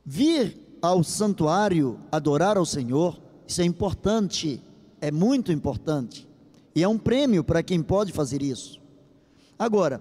Vir 0.05 0.57
ao 0.81 1.03
santuário 1.03 1.99
adorar 2.11 2.57
ao 2.57 2.65
Senhor, 2.65 3.21
isso 3.47 3.61
é 3.61 3.65
importante, 3.65 4.63
é 5.01 5.11
muito 5.11 5.51
importante, 5.51 6.29
e 6.75 6.83
é 6.83 6.89
um 6.89 6.99
prêmio 6.99 7.43
para 7.43 7.63
quem 7.63 7.83
pode 7.83 8.13
fazer 8.13 8.43
isso. 8.43 8.81
Agora, 9.59 10.01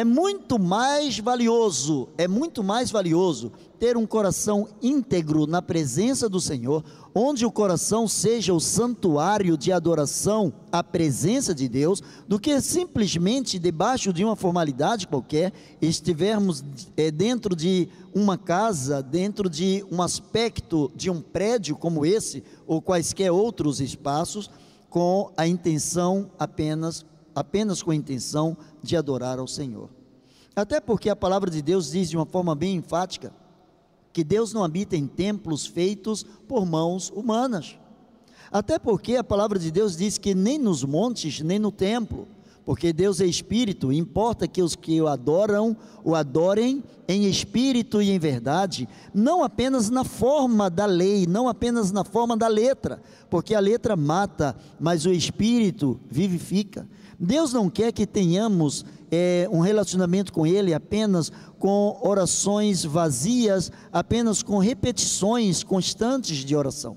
é 0.00 0.04
muito 0.04 0.58
mais 0.58 1.18
valioso, 1.18 2.08
é 2.16 2.26
muito 2.26 2.64
mais 2.64 2.90
valioso 2.90 3.52
ter 3.78 3.98
um 3.98 4.06
coração 4.06 4.66
íntegro 4.80 5.46
na 5.46 5.60
presença 5.60 6.26
do 6.26 6.40
Senhor, 6.40 6.82
onde 7.14 7.44
o 7.44 7.52
coração 7.52 8.08
seja 8.08 8.54
o 8.54 8.60
santuário 8.60 9.58
de 9.58 9.70
adoração 9.70 10.54
à 10.72 10.82
presença 10.82 11.54
de 11.54 11.68
Deus, 11.68 12.02
do 12.26 12.40
que 12.40 12.62
simplesmente 12.62 13.58
debaixo 13.58 14.10
de 14.10 14.24
uma 14.24 14.36
formalidade 14.36 15.06
qualquer, 15.06 15.52
estivermos 15.82 16.64
é, 16.96 17.10
dentro 17.10 17.54
de 17.54 17.86
uma 18.14 18.38
casa, 18.38 19.02
dentro 19.02 19.50
de 19.50 19.84
um 19.92 20.00
aspecto 20.00 20.90
de 20.96 21.10
um 21.10 21.20
prédio 21.20 21.76
como 21.76 22.06
esse, 22.06 22.42
ou 22.66 22.80
quaisquer 22.80 23.30
outros 23.30 23.82
espaços, 23.82 24.50
com 24.88 25.30
a 25.36 25.46
intenção 25.46 26.30
apenas 26.38 27.04
apenas 27.34 27.82
com 27.82 27.90
a 27.90 27.94
intenção 27.94 28.56
de 28.82 28.96
adorar 28.96 29.38
ao 29.38 29.46
Senhor. 29.46 29.88
Até 30.54 30.80
porque 30.80 31.08
a 31.08 31.16
palavra 31.16 31.50
de 31.50 31.62
Deus 31.62 31.90
diz 31.90 32.10
de 32.10 32.16
uma 32.16 32.26
forma 32.26 32.54
bem 32.54 32.76
enfática 32.76 33.32
que 34.12 34.24
Deus 34.24 34.52
não 34.52 34.64
habita 34.64 34.96
em 34.96 35.06
templos 35.06 35.66
feitos 35.66 36.24
por 36.48 36.66
mãos 36.66 37.10
humanas. 37.14 37.76
Até 38.50 38.78
porque 38.78 39.16
a 39.16 39.24
palavra 39.24 39.58
de 39.58 39.70
Deus 39.70 39.96
diz 39.96 40.18
que 40.18 40.34
nem 40.34 40.58
nos 40.58 40.82
montes, 40.82 41.40
nem 41.40 41.58
no 41.58 41.70
templo, 41.70 42.26
porque 42.64 42.92
Deus 42.92 43.20
é 43.20 43.26
espírito, 43.26 43.92
importa 43.92 44.46
que 44.46 44.62
os 44.62 44.74
que 44.74 45.00
o 45.00 45.06
adoram, 45.06 45.76
o 46.04 46.14
adorem 46.14 46.82
em 47.08 47.24
espírito 47.26 48.02
e 48.02 48.10
em 48.10 48.18
verdade, 48.18 48.88
não 49.14 49.42
apenas 49.42 49.88
na 49.88 50.04
forma 50.04 50.68
da 50.68 50.86
lei, 50.86 51.26
não 51.26 51.48
apenas 51.48 51.90
na 51.90 52.04
forma 52.04 52.36
da 52.36 52.48
letra, 52.48 53.00
porque 53.28 53.54
a 53.54 53.60
letra 53.60 53.96
mata, 53.96 54.56
mas 54.78 55.06
o 55.06 55.12
espírito 55.12 55.98
vivifica. 56.10 56.86
Deus 57.22 57.52
não 57.52 57.68
quer 57.68 57.92
que 57.92 58.06
tenhamos 58.06 58.82
é, 59.10 59.46
um 59.52 59.60
relacionamento 59.60 60.32
com 60.32 60.46
Ele 60.46 60.72
apenas 60.72 61.30
com 61.58 61.98
orações 62.00 62.82
vazias, 62.82 63.70
apenas 63.92 64.42
com 64.42 64.56
repetições 64.56 65.62
constantes 65.62 66.38
de 66.38 66.56
oração. 66.56 66.96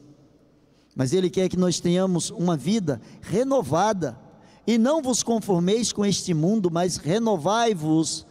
Mas 0.96 1.12
Ele 1.12 1.30
quer 1.30 1.50
que 1.50 1.58
nós 1.58 1.82
tenhamos 1.82 2.30
uma 2.30 2.56
vida 2.56 3.02
renovada. 3.22 4.18
E 4.66 4.78
não 4.78 5.02
vos 5.02 5.22
conformeis 5.24 5.92
com 5.92 6.06
este 6.06 6.34
mundo, 6.34 6.72
mas 6.72 6.96
renovai-vos, 6.96 8.26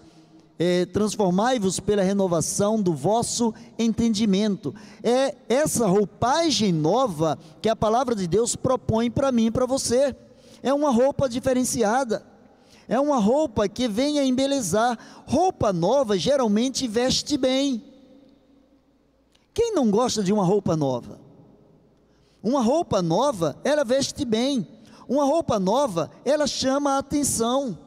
é, 0.59 0.87
transformai-vos 0.87 1.79
pela 1.79 2.03
renovação 2.03 2.81
do 2.81 2.95
vosso 2.95 3.53
entendimento. 3.79 4.75
É 5.03 5.35
essa 5.47 5.87
roupagem 5.87 6.73
nova 6.73 7.39
que 7.61 7.69
a 7.69 7.77
palavra 7.77 8.15
de 8.15 8.27
Deus 8.27 8.57
propõe 8.57 9.11
para 9.11 9.31
mim 9.31 9.47
e 9.47 9.51
para 9.51 9.67
você 9.67 10.17
é 10.62 10.73
uma 10.73 10.90
roupa 10.90 11.28
diferenciada, 11.28 12.25
é 12.88 12.99
uma 13.00 13.19
roupa 13.19 13.69
que 13.69 13.88
vem 13.88 14.19
a 14.19 14.25
embelezar. 14.25 14.99
Roupa 15.26 15.73
nova 15.73 16.19
geralmente 16.19 16.87
veste 16.87 17.37
bem. 17.37 17.83
Quem 19.54 19.75
não 19.75 19.90
gosta 19.90 20.23
de 20.23 20.33
uma 20.33 20.45
roupa 20.45 20.76
nova? 20.76 21.21
Uma 22.42 22.61
roupa 22.61 23.00
nova, 23.00 23.57
ela 23.64 23.85
veste 23.85 24.25
bem. 24.25 24.66
Uma 25.09 25.25
roupa 25.25 25.59
nova, 25.59 26.11
ela 26.25 26.47
chama 26.47 26.92
a 26.92 26.99
atenção. 26.99 27.78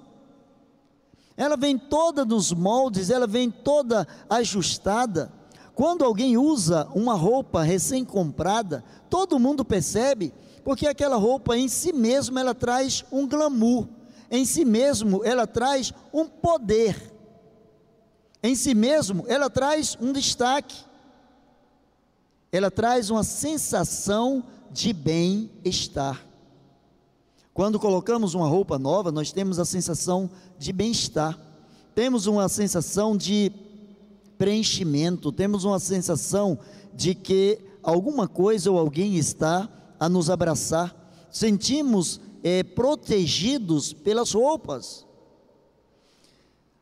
Ela 1.35 1.57
vem 1.57 1.77
toda 1.77 2.23
nos 2.23 2.53
moldes, 2.53 3.09
ela 3.09 3.27
vem 3.27 3.51
toda 3.51 4.07
ajustada. 4.29 5.31
Quando 5.73 6.05
alguém 6.05 6.37
usa 6.37 6.87
uma 6.95 7.13
roupa 7.13 7.61
recém-comprada, 7.61 8.83
todo 9.09 9.39
mundo 9.39 9.65
percebe 9.65 10.33
porque 10.65 10.87
aquela 10.87 11.15
roupa 11.15 11.55
em 11.55 11.67
si 11.67 11.93
mesma 11.93 12.39
ela 12.41 12.55
traz 12.55 13.05
um 13.11 13.27
glamour, 13.27 13.87
em 14.31 14.43
si 14.43 14.65
mesmo 14.65 15.23
ela 15.23 15.45
traz 15.45 15.93
um 16.11 16.25
poder, 16.25 17.13
em 18.41 18.55
si 18.55 18.73
mesmo 18.73 19.23
ela 19.27 19.47
traz 19.47 19.95
um 20.01 20.11
destaque, 20.11 20.75
ela 22.51 22.71
traz 22.71 23.11
uma 23.11 23.23
sensação 23.23 24.43
de 24.71 24.91
bem-estar. 24.91 26.25
Quando 27.53 27.79
colocamos 27.79 28.33
uma 28.33 28.47
roupa 28.47 28.79
nova, 28.79 29.11
nós 29.11 29.31
temos 29.31 29.59
a 29.59 29.65
sensação 29.65 30.27
de 30.57 30.73
bem-estar, 30.73 31.39
temos 31.93 32.25
uma 32.25 32.49
sensação 32.49 33.15
de 33.15 33.51
preenchimento, 34.35 35.31
temos 35.31 35.63
uma 35.63 35.77
sensação 35.79 36.57
de 36.91 37.13
que 37.13 37.59
alguma 37.83 38.27
coisa 38.27 38.71
ou 38.71 38.79
alguém 38.79 39.15
está 39.15 39.69
a 39.99 40.07
nos 40.09 40.29
abraçar, 40.29 40.95
sentimos 41.31 42.19
é, 42.43 42.63
protegidos 42.63 43.91
pelas 43.91 44.31
roupas. 44.33 45.05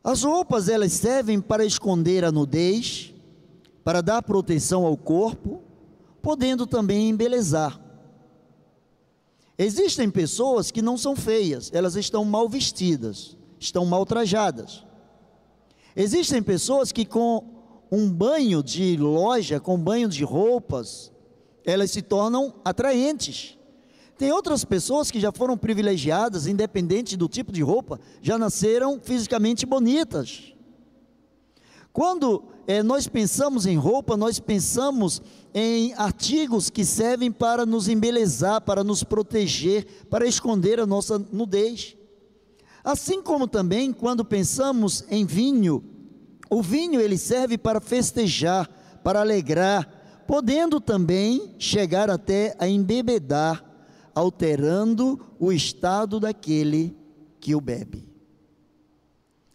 As 0.04 0.24
roupas 0.24 0.68
elas 0.68 0.92
servem 0.92 1.40
para 1.40 1.64
esconder 1.64 2.26
a 2.26 2.32
nudez, 2.32 3.14
para 3.84 4.02
dar 4.02 4.22
proteção 4.22 4.86
ao 4.86 4.98
corpo, 4.98 5.62
podendo 6.22 6.68
também 6.68 7.10
embelezar. 7.10 7.80
Existem 9.58 10.10
pessoas 10.10 10.72
que 10.72 10.82
não 10.82 10.98
são 10.98 11.16
feias, 11.16 11.72
elas 11.74 11.96
estão 11.96 12.26
mal 12.26 12.50
vestidas, 12.50 13.38
estão 13.58 13.86
mal 13.86 14.06
trajadas. 14.06 14.84
Existem 15.96 16.44
pessoas 16.44 16.92
que 16.92 17.06
com 17.06 17.46
um 17.90 18.10
banho 18.10 18.62
de 18.62 18.98
loja, 18.98 19.60
com 19.60 19.78
banho 19.78 20.10
de 20.10 20.24
roupas, 20.24 21.13
elas 21.66 21.92
se 21.92 22.02
tornam 22.02 22.54
atraentes. 22.64 23.58
Tem 24.18 24.32
outras 24.32 24.64
pessoas 24.64 25.10
que 25.10 25.20
já 25.20 25.32
foram 25.32 25.58
privilegiadas, 25.58 26.48
independente 26.48 27.18
do 27.18 27.28
tipo 27.28 27.52
de 27.52 27.62
roupa, 27.62 28.00
já 28.22 28.38
nasceram 28.38 29.00
fisicamente 29.02 29.66
bonitas. 29.66 30.54
Quando 31.92 32.44
é, 32.66 32.82
nós 32.82 33.08
pensamos 33.08 33.66
em 33.66 33.78
roupa, 33.78 34.18
nós 34.18 34.40
pensamos 34.40 35.22
em 35.54 35.94
artigos 35.94 36.70
que 36.70 36.84
servem 36.84 37.32
para 37.32 37.66
nos 37.66 37.88
embelezar, 37.88 38.62
para 38.62 38.84
nos 38.84 39.04
proteger, 39.04 39.86
para 40.10 40.26
esconder 40.26 40.80
a 40.80 40.86
nossa 40.86 41.20
nudez. 41.32 41.96
Assim 42.84 43.22
como 43.22 43.48
também 43.48 43.94
quando 43.94 44.26
pensamos 44.26 45.06
em 45.10 45.26
vinho, 45.26 45.84
o 46.50 46.62
vinho 46.62 47.00
ele 47.00 47.18
serve 47.18 47.58
para 47.58 47.80
festejar, 47.80 48.68
para 49.04 49.22
alegrar, 49.22 49.93
podendo 50.28 50.80
também 50.80 51.56
chegar 51.58 52.10
até 52.10 52.56
a 52.60 52.68
embebedar, 52.68 53.64
alterando 54.16 55.20
o 55.40 55.52
estado 55.52 56.20
daquele 56.20 56.96
que 57.40 57.56
o 57.56 57.62
bebe. 57.62 58.08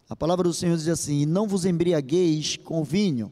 A 0.09 0.17
palavra 0.17 0.45
do 0.45 0.55
Senhor 0.55 0.77
diz 0.77 0.89
assim: 0.89 1.27
Não 1.27 1.47
vos 1.47 1.65
embriagueis 1.65 2.57
com 2.57 2.83
vinho, 2.83 3.31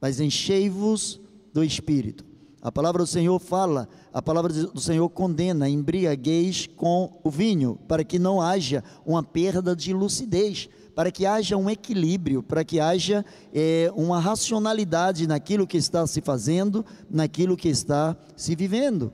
mas 0.00 0.20
enchei-vos 0.20 1.20
do 1.52 1.64
espírito. 1.64 2.24
A 2.60 2.72
palavra 2.72 3.04
do 3.04 3.06
Senhor 3.06 3.38
fala, 3.38 3.88
a 4.12 4.20
palavra 4.20 4.52
do 4.52 4.80
Senhor 4.80 5.08
condena, 5.10 5.68
embriagueis 5.68 6.66
com 6.66 7.20
o 7.22 7.30
vinho, 7.30 7.78
para 7.86 8.02
que 8.02 8.18
não 8.18 8.42
haja 8.42 8.82
uma 9.06 9.22
perda 9.22 9.76
de 9.76 9.92
lucidez, 9.92 10.68
para 10.96 11.12
que 11.12 11.26
haja 11.26 11.58
um 11.58 11.68
equilíbrio, 11.68 12.42
para 12.42 12.64
que 12.64 12.80
haja 12.80 13.22
é, 13.52 13.92
uma 13.94 14.18
racionalidade 14.18 15.26
naquilo 15.26 15.66
que 15.66 15.76
está 15.76 16.06
se 16.06 16.22
fazendo, 16.22 16.86
naquilo 17.10 17.54
que 17.54 17.68
está 17.68 18.16
se 18.34 18.56
vivendo. 18.56 19.12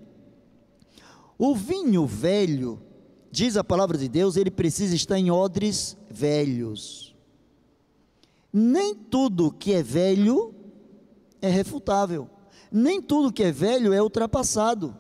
O 1.37 1.57
vinho 1.57 2.07
velho, 2.07 2.81
diz 3.33 3.57
a 3.57 3.65
palavra 3.65 3.99
de 3.99 4.09
Deus, 4.09 4.37
ele 4.37 4.49
precisa 4.49 4.95
estar 4.95 5.19
em 5.19 5.33
odres 5.33 5.97
velhos. 6.09 7.17
Nem 8.53 8.95
tudo 8.95 9.51
que 9.51 9.73
é 9.73 9.83
velho 9.83 10.55
é 11.41 11.49
refutável. 11.49 12.31
Nem 12.71 13.03
tudo 13.03 13.33
que 13.33 13.43
é 13.43 13.51
velho 13.51 13.93
é 13.93 14.01
ultrapassado. 14.01 14.97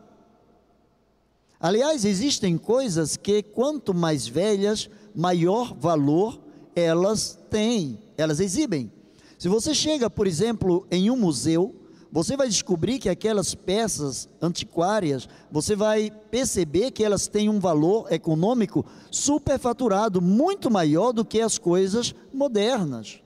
Aliás, 1.61 2.05
existem 2.05 2.59
coisas 2.59 3.16
que, 3.16 3.40
quanto 3.40 3.95
mais 3.95 4.27
velhas, 4.27 4.90
maior 5.14 5.73
valor 5.75 6.42
elas 6.75 7.39
têm, 7.51 7.99
elas 8.17 8.41
exibem. 8.41 8.93
Se 9.39 9.49
você 9.49 9.75
chega, 9.75 10.09
por 10.09 10.27
exemplo, 10.27 10.87
em 10.91 11.11
um 11.11 11.17
museu, 11.17 11.75
você 12.13 12.37
vai 12.37 12.47
descobrir 12.47 12.99
que 12.99 13.09
aquelas 13.09 13.55
peças 13.55 14.29
antiquárias, 14.41 15.27
você 15.51 15.75
vai 15.75 16.11
perceber 16.31 16.91
que 16.91 17.03
elas 17.03 17.27
têm 17.27 17.49
um 17.49 17.59
valor 17.59 18.13
econômico 18.13 18.85
superfaturado, 19.11 20.21
muito 20.21 20.71
maior 20.71 21.13
do 21.13 21.25
que 21.25 21.41
as 21.41 21.57
coisas 21.57 22.15
modernas. 22.33 23.21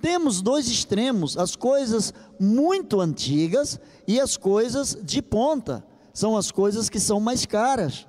Temos 0.00 0.40
dois 0.40 0.68
extremos, 0.68 1.36
as 1.36 1.56
coisas 1.56 2.14
muito 2.38 3.00
antigas 3.00 3.80
e 4.06 4.20
as 4.20 4.36
coisas 4.36 4.96
de 5.02 5.20
ponta, 5.20 5.84
são 6.14 6.36
as 6.36 6.50
coisas 6.50 6.88
que 6.88 7.00
são 7.00 7.18
mais 7.18 7.46
caras. 7.46 8.06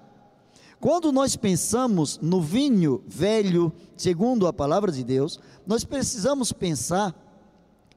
Quando 0.84 1.13
nós 1.13 1.38
pensamos 1.38 2.19
no 2.22 2.41
vinho 2.41 3.02
velho, 3.08 3.72
segundo 3.96 4.48
a 4.48 4.52
palavra 4.52 4.91
de 4.91 5.02
Deus, 5.02 5.39
nós 5.65 5.86
precisamos 5.86 6.52
pensar 6.52 7.15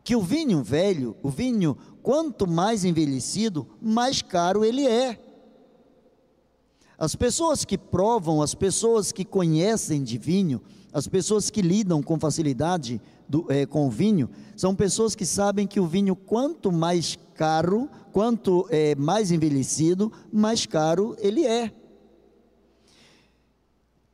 que 0.05 0.14
o 0.14 0.22
vinho 0.22 0.62
velho, 0.62 1.16
o 1.20 1.29
vinho, 1.29 1.77
quanto 2.01 2.46
mais 2.46 2.85
envelhecido, 2.85 3.66
mais 3.83 4.22
caro 4.22 4.64
ele 4.64 4.87
é. 4.87 5.18
As 6.96 7.16
pessoas 7.16 7.64
que 7.64 7.77
provam, 7.77 8.40
as 8.40 8.55
pessoas 8.55 9.11
que 9.11 9.25
conhecem 9.25 10.05
de 10.05 10.16
vinho, 10.16 10.62
as 10.92 11.09
pessoas 11.09 11.51
que 11.51 11.62
lidam 11.62 12.01
com 12.01 12.20
facilidade 12.20 13.03
do, 13.29 13.51
é, 13.51 13.66
com 13.66 13.88
o 13.88 13.90
vinho, 13.90 14.31
são 14.57 14.77
pessoas 14.77 15.16
que 15.16 15.27
sabem 15.27 15.66
que 15.66 15.81
o 15.81 15.88
vinho, 15.88 16.14
quanto 16.14 16.70
mais 16.70 17.18
caro, 17.35 17.90
quanto 18.12 18.64
é, 18.70 18.94
mais 18.94 19.33
envelhecido, 19.33 20.12
mais 20.33 20.66
caro 20.66 21.16
ele 21.18 21.44
é. 21.44 21.72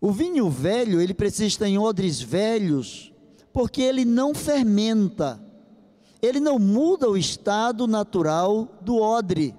O 0.02 0.12
vinho 0.12 0.50
velho, 0.50 1.00
ele 1.00 1.14
precisa 1.14 1.46
estar 1.46 1.66
em 1.66 1.78
odres 1.78 2.20
velhos, 2.20 3.10
porque 3.54 3.80
ele 3.80 4.04
não 4.04 4.34
fermenta 4.34 5.40
ele 6.22 6.38
não 6.38 6.56
muda 6.56 7.10
o 7.10 7.16
estado 7.16 7.88
natural 7.88 8.78
do 8.80 8.96
odre. 9.00 9.56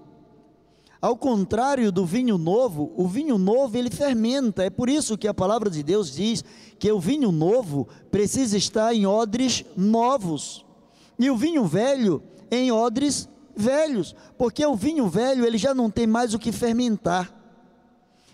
Ao 1.01 1.17
contrário 1.17 1.91
do 1.91 2.06
vinho 2.06 2.38
novo, 2.38 2.93
o 2.95 3.06
vinho 3.06 3.38
novo 3.38 3.77
ele 3.77 3.89
fermenta. 3.89 4.63
É 4.63 4.69
por 4.69 4.89
isso 4.89 5.17
que 5.17 5.27
a 5.27 5.34
palavra 5.34 5.69
de 5.69 5.84
Deus 5.84 6.15
diz 6.15 6.41
que 6.79 6.89
o 6.89 7.01
vinho 7.01 7.34
novo 7.34 7.89
precisa 8.10 8.56
estar 8.56 8.95
em 8.95 9.06
odres 9.06 9.65
novos 9.75 10.65
e 11.19 11.29
o 11.29 11.36
vinho 11.36 11.65
velho 11.65 12.23
em 12.49 12.71
odres 12.71 13.27
velhos, 13.53 14.15
porque 14.38 14.65
o 14.65 14.75
vinho 14.75 15.08
velho 15.10 15.45
ele 15.45 15.58
já 15.58 15.73
não 15.73 15.89
tem 15.89 16.08
mais 16.08 16.34
o 16.34 16.39
que 16.39 16.53
fermentar. 16.53 17.42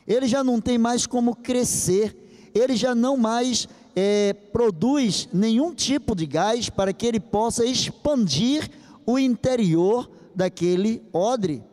Ele 0.09 0.27
já 0.27 0.43
não 0.43 0.59
tem 0.59 0.79
mais 0.79 1.05
como 1.05 1.35
crescer. 1.35 2.51
Ele 2.53 2.75
já 2.75 2.95
não 2.95 3.15
mais 3.15 3.69
é, 3.95 4.33
produz 4.33 5.29
nenhum 5.31 5.71
tipo 5.73 6.15
de 6.15 6.25
gás 6.25 6.67
para 6.67 6.91
que 6.91 7.05
ele 7.05 7.19
possa 7.19 7.63
expandir 7.63 8.67
o 9.05 9.19
interior 9.19 10.09
daquele 10.35 11.03
odre. 11.13 11.63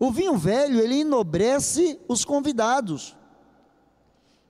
O 0.00 0.10
vinho 0.10 0.36
velho, 0.36 0.80
ele 0.80 1.00
enobrece 1.00 1.98
os 2.08 2.24
convidados. 2.24 3.16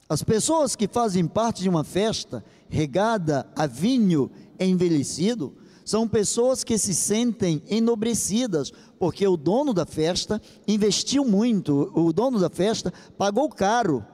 As 0.09 0.23
pessoas 0.23 0.75
que 0.75 0.89
fazem 0.89 1.27
parte 1.27 1.63
de 1.63 1.69
uma 1.69 1.85
festa 1.85 2.43
regada 2.71 3.47
a 3.55 3.67
vinho 3.67 4.31
envelhecido, 4.59 5.55
são 5.87 6.09
pessoas 6.09 6.65
que 6.65 6.77
se 6.77 6.93
sentem 6.93 7.63
enobrecidas, 7.69 8.73
porque 8.99 9.25
o 9.27 9.37
dono 9.37 9.73
da 9.73 9.87
festa 9.87 10.43
investiu 10.67 11.25
muito, 11.25 11.93
o 11.95 12.13
dono 12.13 12.41
da 12.41 12.51
festa 12.51 12.93
pagou 13.17 13.49
caro 13.49 14.05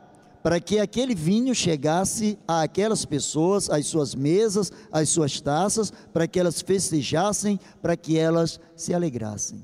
para 0.42 0.60
que 0.60 0.78
aquele 0.78 1.14
vinho 1.14 1.54
chegasse 1.54 2.38
a 2.46 2.62
aquelas 2.62 3.06
pessoas, 3.06 3.70
às 3.70 3.86
suas 3.86 4.14
mesas, 4.14 4.70
às 4.90 5.08
suas 5.08 5.40
taças, 5.40 5.90
para 6.12 6.26
que 6.26 6.38
elas 6.38 6.60
festejassem, 6.60 7.58
para 7.80 7.96
que 7.96 8.18
elas 8.18 8.60
se 8.76 8.92
alegrassem. 8.92 9.62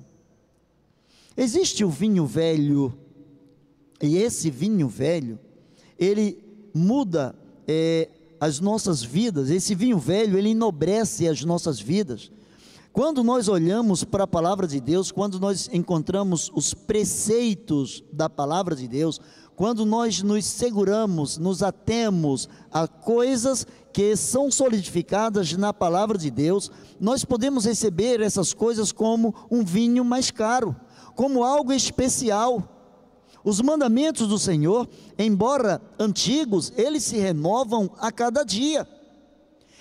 Existe 1.37 1.85
o 1.85 1.91
vinho 1.91 2.25
velho, 2.25 2.97
e 4.01 4.17
esse 4.17 4.51
vinho 4.51 4.89
velho, 4.89 5.39
ele 5.99 6.43
muda 6.73 7.35
é, 7.67 8.09
as 8.41 8.61
nossas 8.61 9.03
vidas, 9.03 9.51
esse 9.51 9.75
vinho 9.75 9.99
velho, 9.99 10.39
ele 10.39 10.51
enobrece 10.51 11.29
as 11.29 11.45
nossas 11.45 11.81
vidas. 11.81 12.31
Quando 12.93 13.23
nós 13.23 13.49
olhamos 13.49 14.03
para 14.03 14.25
a 14.25 14.27
palavra 14.27 14.67
de 14.67 14.81
Deus, 14.81 15.13
quando 15.13 15.39
nós 15.39 15.69
encontramos 15.73 16.51
os 16.55 16.75
preceitos 16.75 18.03
da 18.13 18.29
palavra 18.29 18.75
de 18.75 18.89
Deus, 18.89 19.21
quando 19.55 19.85
nós 19.85 20.23
nos 20.23 20.45
seguramos, 20.45 21.37
nos 21.37 21.63
atemos 21.63 22.49
a 22.73 22.87
coisas 22.87 23.67
que 23.93 24.15
são 24.17 24.51
solidificadas 24.51 25.53
na 25.55 25.73
palavra 25.73 26.17
de 26.17 26.31
Deus, 26.31 26.71
nós 27.01 27.25
podemos 27.25 27.65
receber 27.65 28.21
essas 28.21 28.55
coisas 28.55 28.93
como 28.93 29.35
um 29.51 29.65
vinho 29.65 30.05
mais 30.05 30.31
caro, 30.31 30.77
como 31.17 31.43
algo 31.43 31.73
especial. 31.73 32.78
Os 33.49 33.63
mandamentos 33.63 34.29
do 34.29 34.39
Senhor, 34.39 34.87
embora 35.19 35.81
antigos, 35.99 36.71
eles 36.77 37.03
se 37.03 37.17
renovam 37.17 37.91
a 37.97 38.13
cada 38.13 38.45
dia. 38.45 38.87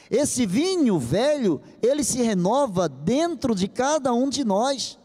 Esse 0.10 0.46
vinho 0.46 0.98
velho, 0.98 1.60
ele 1.82 2.02
se 2.02 2.22
renova 2.22 2.88
dentro 2.88 3.54
de 3.54 3.68
cada 3.68 4.14
um 4.14 4.30
de 4.30 4.46
nós. 4.46 4.98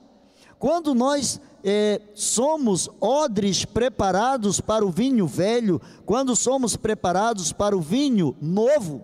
Quando 0.61 0.95
nós 0.95 1.41
é, 1.65 2.01
somos 2.15 2.89
odres 3.01 3.65
preparados 3.65 4.61
para 4.61 4.87
o 4.87 4.93
vinho 4.93 5.27
velho, 5.27 5.83
quando 6.07 6.37
somos 6.37 6.77
preparados 6.77 7.53
para 7.53 7.77
o 7.77 7.81
vinho 7.81 8.37
novo, 8.41 9.03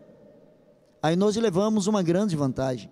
aí 1.02 1.16
nós 1.16 1.34
levamos 1.34 1.88
uma 1.88 2.00
grande 2.00 2.36
vantagem. 2.36 2.88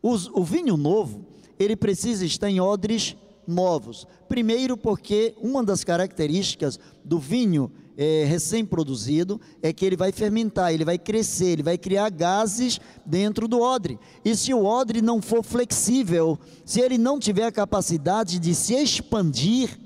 Os, 0.00 0.28
o 0.28 0.44
vinho 0.44 0.76
novo, 0.76 1.26
ele 1.58 1.74
precisa 1.74 2.24
estar 2.24 2.48
em 2.48 2.60
odres 2.60 3.16
novos. 3.50 4.06
Primeiro, 4.28 4.76
porque 4.76 5.34
uma 5.38 5.62
das 5.62 5.84
características 5.84 6.78
do 7.04 7.18
vinho 7.18 7.70
é, 7.96 8.24
recém-produzido 8.24 9.38
é 9.62 9.72
que 9.72 9.84
ele 9.84 9.96
vai 9.96 10.12
fermentar, 10.12 10.72
ele 10.72 10.86
vai 10.86 10.96
crescer, 10.96 11.48
ele 11.48 11.62
vai 11.62 11.76
criar 11.76 12.08
gases 12.08 12.80
dentro 13.04 13.46
do 13.46 13.60
odre. 13.60 13.98
E 14.24 14.34
se 14.34 14.54
o 14.54 14.64
odre 14.64 15.02
não 15.02 15.20
for 15.20 15.42
flexível, 15.42 16.38
se 16.64 16.80
ele 16.80 16.96
não 16.96 17.18
tiver 17.18 17.44
a 17.44 17.52
capacidade 17.52 18.38
de 18.38 18.54
se 18.54 18.74
expandir, 18.74 19.78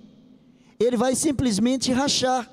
ele 0.79 0.97
vai 0.97 1.17
simplesmente 1.17 1.91
rachar. 1.93 2.49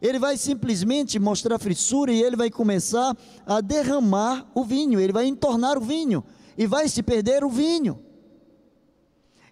Ele 0.00 0.18
vai 0.18 0.36
simplesmente 0.36 1.18
mostrar 1.18 1.58
frissura 1.58 2.12
e 2.12 2.22
ele 2.22 2.36
vai 2.36 2.50
começar 2.50 3.16
a 3.46 3.60
derramar 3.60 4.46
o 4.54 4.64
vinho, 4.64 5.00
ele 5.00 5.12
vai 5.12 5.26
entornar 5.26 5.78
o 5.78 5.80
vinho 5.80 6.22
e 6.56 6.66
vai 6.66 6.88
se 6.88 7.02
perder 7.02 7.42
o 7.42 7.48
vinho. 7.48 7.98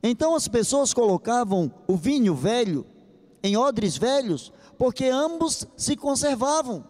Então 0.09 0.35
as 0.35 0.47
pessoas 0.47 0.95
colocavam 0.95 1.73
o 1.89 1.97
vinho 1.97 2.35
velho 2.35 2.87
em 3.43 3.57
odres 3.57 3.97
velhos 3.97 4.53
porque 4.79 5.07
ambos 5.07 5.67
se 5.77 5.97
conservavam. 5.97 6.85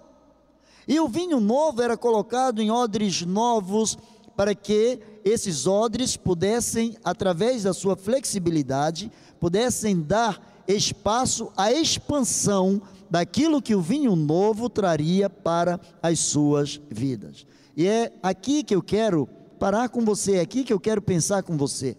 E 0.87 1.01
o 1.01 1.09
vinho 1.09 1.41
novo 1.41 1.83
era 1.83 1.97
colocado 1.97 2.61
em 2.61 2.71
odres 2.71 3.23
novos, 3.23 3.97
para 4.37 4.55
que 4.55 5.01
esses 5.25 5.67
odres 5.67 6.17
pudessem, 6.17 6.97
através 7.03 7.63
da 7.63 7.73
sua 7.73 7.97
flexibilidade, 7.97 9.11
pudessem 9.41 10.01
dar 10.01 10.63
espaço 10.69 11.51
à 11.57 11.73
expansão 11.73 12.83
daquilo 13.09 13.63
que 13.63 13.75
o 13.75 13.81
vinho 13.81 14.15
novo 14.15 14.69
traria 14.69 15.31
para 15.31 15.81
as 16.03 16.19
suas 16.19 16.81
vidas. 16.91 17.47
E 17.77 17.87
é 17.87 18.13
aqui 18.23 18.63
que 18.63 18.75
eu 18.75 18.83
quero 18.83 19.27
parar 19.59 19.89
com 19.89 20.05
você, 20.05 20.37
é 20.37 20.41
aqui 20.41 20.65
que 20.65 20.73
eu 20.73 20.79
quero 20.79 21.01
pensar 21.01 21.43
com 21.43 21.57
você. 21.57 21.97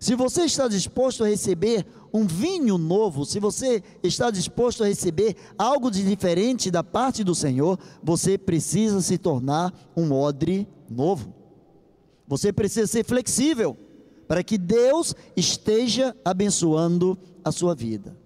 Se 0.00 0.14
você 0.14 0.42
está 0.42 0.68
disposto 0.68 1.24
a 1.24 1.28
receber 1.28 1.84
um 2.12 2.26
vinho 2.26 2.78
novo, 2.78 3.24
se 3.24 3.40
você 3.40 3.82
está 4.02 4.30
disposto 4.30 4.84
a 4.84 4.86
receber 4.86 5.36
algo 5.56 5.90
de 5.90 6.04
diferente 6.04 6.70
da 6.70 6.84
parte 6.84 7.24
do 7.24 7.34
Senhor, 7.34 7.78
você 8.02 8.38
precisa 8.38 9.00
se 9.00 9.18
tornar 9.18 9.72
um 9.96 10.12
odre 10.12 10.68
novo. 10.88 11.34
Você 12.26 12.52
precisa 12.52 12.86
ser 12.86 13.04
flexível 13.04 13.76
para 14.28 14.44
que 14.44 14.58
Deus 14.58 15.14
esteja 15.36 16.14
abençoando 16.24 17.18
a 17.42 17.50
sua 17.50 17.74
vida. 17.74 18.16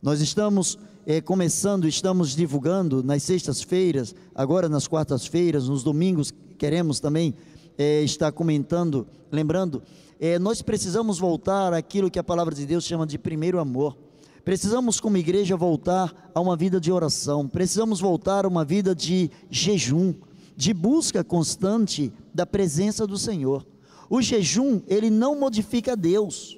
Nós 0.00 0.20
estamos 0.20 0.78
é, 1.06 1.20
começando, 1.20 1.86
estamos 1.86 2.34
divulgando 2.34 3.02
nas 3.02 3.22
sextas-feiras, 3.22 4.14
agora 4.34 4.68
nas 4.68 4.88
quartas-feiras, 4.88 5.68
nos 5.68 5.84
domingos, 5.84 6.32
queremos 6.58 6.98
também 6.98 7.34
é, 7.76 8.02
estar 8.02 8.32
comentando, 8.32 9.06
lembrando 9.30 9.82
é, 10.24 10.38
nós 10.38 10.62
precisamos 10.62 11.18
voltar 11.18 11.74
àquilo 11.74 12.08
que 12.08 12.16
a 12.16 12.22
palavra 12.22 12.54
de 12.54 12.64
Deus 12.64 12.84
chama 12.84 13.04
de 13.04 13.18
primeiro 13.18 13.58
amor. 13.58 13.98
Precisamos, 14.44 15.00
como 15.00 15.16
igreja, 15.16 15.56
voltar 15.56 16.30
a 16.32 16.40
uma 16.40 16.56
vida 16.56 16.80
de 16.80 16.92
oração, 16.92 17.48
precisamos 17.48 17.98
voltar 17.98 18.44
a 18.44 18.48
uma 18.48 18.64
vida 18.64 18.94
de 18.94 19.28
jejum, 19.50 20.14
de 20.56 20.72
busca 20.72 21.24
constante 21.24 22.12
da 22.32 22.46
presença 22.46 23.04
do 23.04 23.18
Senhor. 23.18 23.66
O 24.08 24.22
jejum, 24.22 24.80
ele 24.86 25.10
não 25.10 25.40
modifica 25.40 25.96
Deus. 25.96 26.56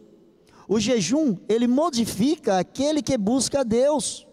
O 0.69 0.79
jejum, 0.79 1.39
ele 1.49 1.67
modifica 1.67 2.59
aquele 2.59 3.01
que 3.01 3.17
busca 3.17 3.61
a 3.61 3.65
Deus. 3.65 4.27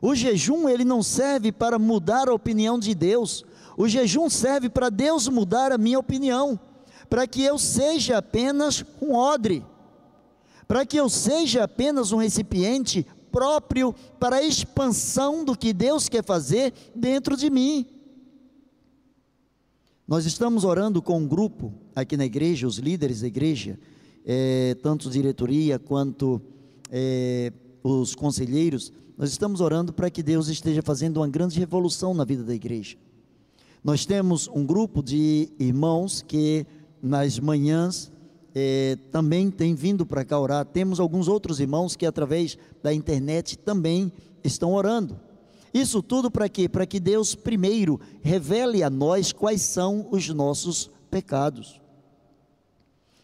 O 0.00 0.14
jejum, 0.14 0.68
ele 0.68 0.84
não 0.84 1.02
serve 1.02 1.50
para 1.50 1.76
mudar 1.76 2.28
a 2.28 2.34
opinião 2.34 2.78
de 2.78 2.94
Deus. 2.94 3.44
O 3.78 3.86
jejum 3.86 4.28
serve 4.28 4.68
para 4.68 4.90
Deus 4.90 5.28
mudar 5.28 5.70
a 5.70 5.78
minha 5.78 6.00
opinião 6.00 6.58
para 7.08 7.28
que 7.28 7.44
eu 7.44 7.56
seja 7.56 8.18
apenas 8.18 8.84
um 9.00 9.14
odre, 9.14 9.64
para 10.66 10.84
que 10.84 10.96
eu 10.96 11.08
seja 11.08 11.62
apenas 11.62 12.10
um 12.10 12.16
recipiente 12.16 13.06
próprio 13.30 13.94
para 14.18 14.38
a 14.38 14.42
expansão 14.42 15.44
do 15.44 15.56
que 15.56 15.72
Deus 15.72 16.08
quer 16.08 16.24
fazer 16.24 16.74
dentro 16.92 17.36
de 17.36 17.48
mim. 17.48 17.86
Nós 20.08 20.26
estamos 20.26 20.64
orando 20.64 21.00
com 21.00 21.16
um 21.16 21.28
grupo 21.28 21.72
aqui 21.94 22.16
na 22.16 22.24
igreja, 22.24 22.66
os 22.66 22.78
líderes 22.78 23.20
da 23.20 23.28
igreja, 23.28 23.78
é, 24.26 24.74
tanto 24.82 25.08
diretoria 25.08 25.78
quanto 25.78 26.42
é, 26.90 27.52
os 27.80 28.16
conselheiros, 28.16 28.92
nós 29.16 29.30
estamos 29.30 29.60
orando 29.60 29.92
para 29.92 30.10
que 30.10 30.22
Deus 30.22 30.48
esteja 30.48 30.82
fazendo 30.82 31.18
uma 31.18 31.28
grande 31.28 31.60
revolução 31.60 32.12
na 32.12 32.24
vida 32.24 32.42
da 32.42 32.54
igreja. 32.54 32.96
Nós 33.82 34.04
temos 34.04 34.48
um 34.48 34.64
grupo 34.66 35.02
de 35.02 35.50
irmãos 35.58 36.22
que 36.26 36.66
nas 37.02 37.38
manhãs 37.38 38.10
é, 38.54 38.96
também 39.12 39.50
tem 39.50 39.74
vindo 39.74 40.04
para 40.04 40.24
cá 40.24 40.38
orar. 40.38 40.64
Temos 40.64 40.98
alguns 40.98 41.28
outros 41.28 41.60
irmãos 41.60 41.94
que, 41.94 42.04
através 42.04 42.58
da 42.82 42.92
internet, 42.92 43.56
também 43.56 44.12
estão 44.42 44.72
orando. 44.72 45.18
Isso 45.72 46.02
tudo 46.02 46.30
para 46.30 46.48
quê? 46.48 46.68
Para 46.68 46.86
que 46.86 46.98
Deus, 46.98 47.34
primeiro, 47.34 48.00
revele 48.22 48.82
a 48.82 48.90
nós 48.90 49.32
quais 49.32 49.62
são 49.62 50.08
os 50.10 50.28
nossos 50.28 50.90
pecados. 51.10 51.80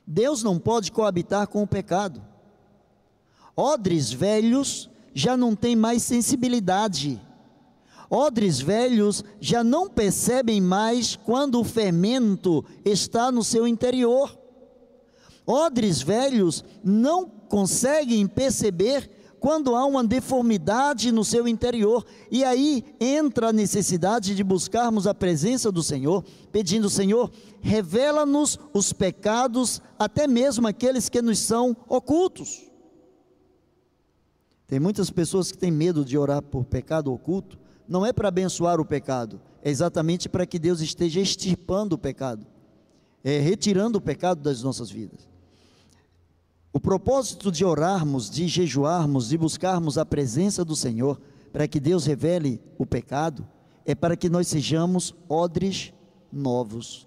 Deus 0.07 0.43
não 0.43 0.59
pode 0.59 0.93
coabitar 0.93 1.49
com 1.49 1.63
o 1.63 1.67
pecado. 1.67 2.23
Odres 3.57 4.13
velhos 4.13 4.91
já 5.15 5.37
não 5.37 5.57
têm 5.57 5.75
mais 5.75 6.03
sensibilidade 6.03 7.21
Odres 8.15 8.61
velhos 8.61 9.25
já 9.41 9.65
não 9.65 9.91
percebem 9.91 10.61
mais 10.61 11.17
quando 11.17 11.61
o 11.61 11.65
fermento 11.65 12.65
está 12.85 13.33
no 13.33 13.43
seu 13.43 13.67
interior. 13.67 14.39
Odres 15.45 16.01
velhos 16.01 16.65
não 16.85 17.27
conseguem 17.27 18.25
perceber 18.29 19.11
quando 19.41 19.75
há 19.75 19.85
uma 19.85 20.05
deformidade 20.05 21.11
no 21.11 21.25
seu 21.25 21.49
interior. 21.49 22.07
E 22.31 22.45
aí 22.45 22.85
entra 23.01 23.49
a 23.49 23.53
necessidade 23.53 24.37
de 24.37 24.45
buscarmos 24.45 25.09
a 25.09 25.13
presença 25.13 25.73
do 25.73 25.83
Senhor, 25.83 26.25
pedindo: 26.53 26.89
Senhor, 26.89 27.33
revela-nos 27.61 28.61
os 28.73 28.93
pecados, 28.93 29.83
até 29.99 30.29
mesmo 30.29 30.69
aqueles 30.69 31.09
que 31.09 31.21
nos 31.21 31.41
são 31.41 31.77
ocultos. 31.89 32.63
Tem 34.69 34.79
muitas 34.79 35.11
pessoas 35.11 35.51
que 35.51 35.59
têm 35.59 35.73
medo 35.73 36.05
de 36.05 36.17
orar 36.17 36.41
por 36.41 36.65
pecado 36.65 37.13
oculto, 37.13 37.64
não 37.89 38.05
é 38.05 38.13
para 38.13 38.29
abençoar 38.29 38.81
o 38.81 38.85
pecado, 38.85 39.41
é 39.63 39.71
exatamente 39.71 40.29
para 40.29 40.47
que 40.47 40.59
Deus 40.59 40.81
esteja 40.81 41.21
extirpando 41.21 41.97
o 41.97 41.99
pecado, 41.99 42.47
é, 43.23 43.39
retirando 43.39 43.99
o 43.99 44.01
pecado 44.01 44.41
das 44.41 44.63
nossas 44.63 44.91
vidas. 44.91 45.29
O 46.73 46.81
propósito 46.81 47.53
de 47.53 47.65
orarmos, 47.65 48.29
de 48.29 48.49
jejuarmos, 48.49 49.29
de 49.29 49.39
buscarmos 49.39 49.97
a 49.97 50.05
presença 50.05 50.65
do 50.65 50.75
Senhor, 50.75 51.21
para 51.53 51.69
que 51.69 51.79
Deus 51.79 52.05
revele 52.05 52.61
o 52.77 52.85
pecado, 52.85 53.47
é 53.87 53.95
para 53.95 54.17
que 54.17 54.29
nós 54.29 54.49
sejamos 54.49 55.15
odres 55.29 55.93
novos. 56.33 57.07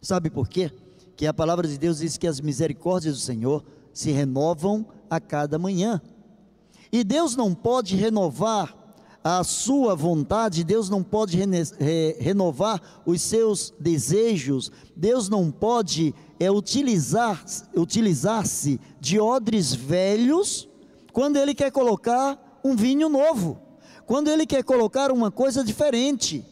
Sabe 0.00 0.30
por 0.30 0.48
quê? 0.48 0.70
Que 1.16 1.26
a 1.26 1.34
palavra 1.34 1.66
de 1.66 1.76
Deus 1.76 1.98
diz 1.98 2.16
que 2.16 2.28
as 2.28 2.40
misericórdias 2.40 3.16
do 3.16 3.20
Senhor 3.20 3.64
se 3.92 4.12
renovam 4.12 4.86
a 5.10 5.18
cada 5.18 5.58
manhã. 5.58 6.00
E 6.92 7.02
Deus 7.02 7.36
não 7.36 7.54
pode 7.54 7.96
renovar 7.96 8.79
a 9.22 9.44
sua 9.44 9.94
vontade, 9.94 10.64
Deus 10.64 10.88
não 10.88 11.02
pode 11.02 11.38
renovar 12.18 12.80
os 13.04 13.20
seus 13.20 13.72
desejos, 13.78 14.72
Deus 14.96 15.28
não 15.28 15.50
pode 15.50 16.14
é, 16.38 16.50
utilizar, 16.50 17.44
utilizar-se 17.76 18.80
de 18.98 19.20
odres 19.20 19.74
velhos 19.74 20.68
quando 21.12 21.36
Ele 21.36 21.54
quer 21.54 21.70
colocar 21.70 22.60
um 22.64 22.74
vinho 22.74 23.08
novo, 23.10 23.60
quando 24.06 24.28
Ele 24.28 24.46
quer 24.46 24.64
colocar 24.64 25.12
uma 25.12 25.30
coisa 25.30 25.62
diferente. 25.62 26.44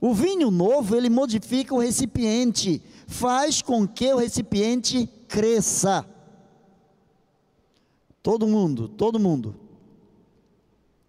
O 0.00 0.12
vinho 0.12 0.50
novo, 0.50 0.96
ele 0.96 1.08
modifica 1.08 1.72
o 1.72 1.78
recipiente, 1.78 2.82
faz 3.06 3.62
com 3.62 3.86
que 3.86 4.12
o 4.12 4.16
recipiente 4.16 5.08
cresça. 5.28 6.04
Todo 8.20 8.48
mundo, 8.48 8.88
todo 8.88 9.20
mundo 9.20 9.61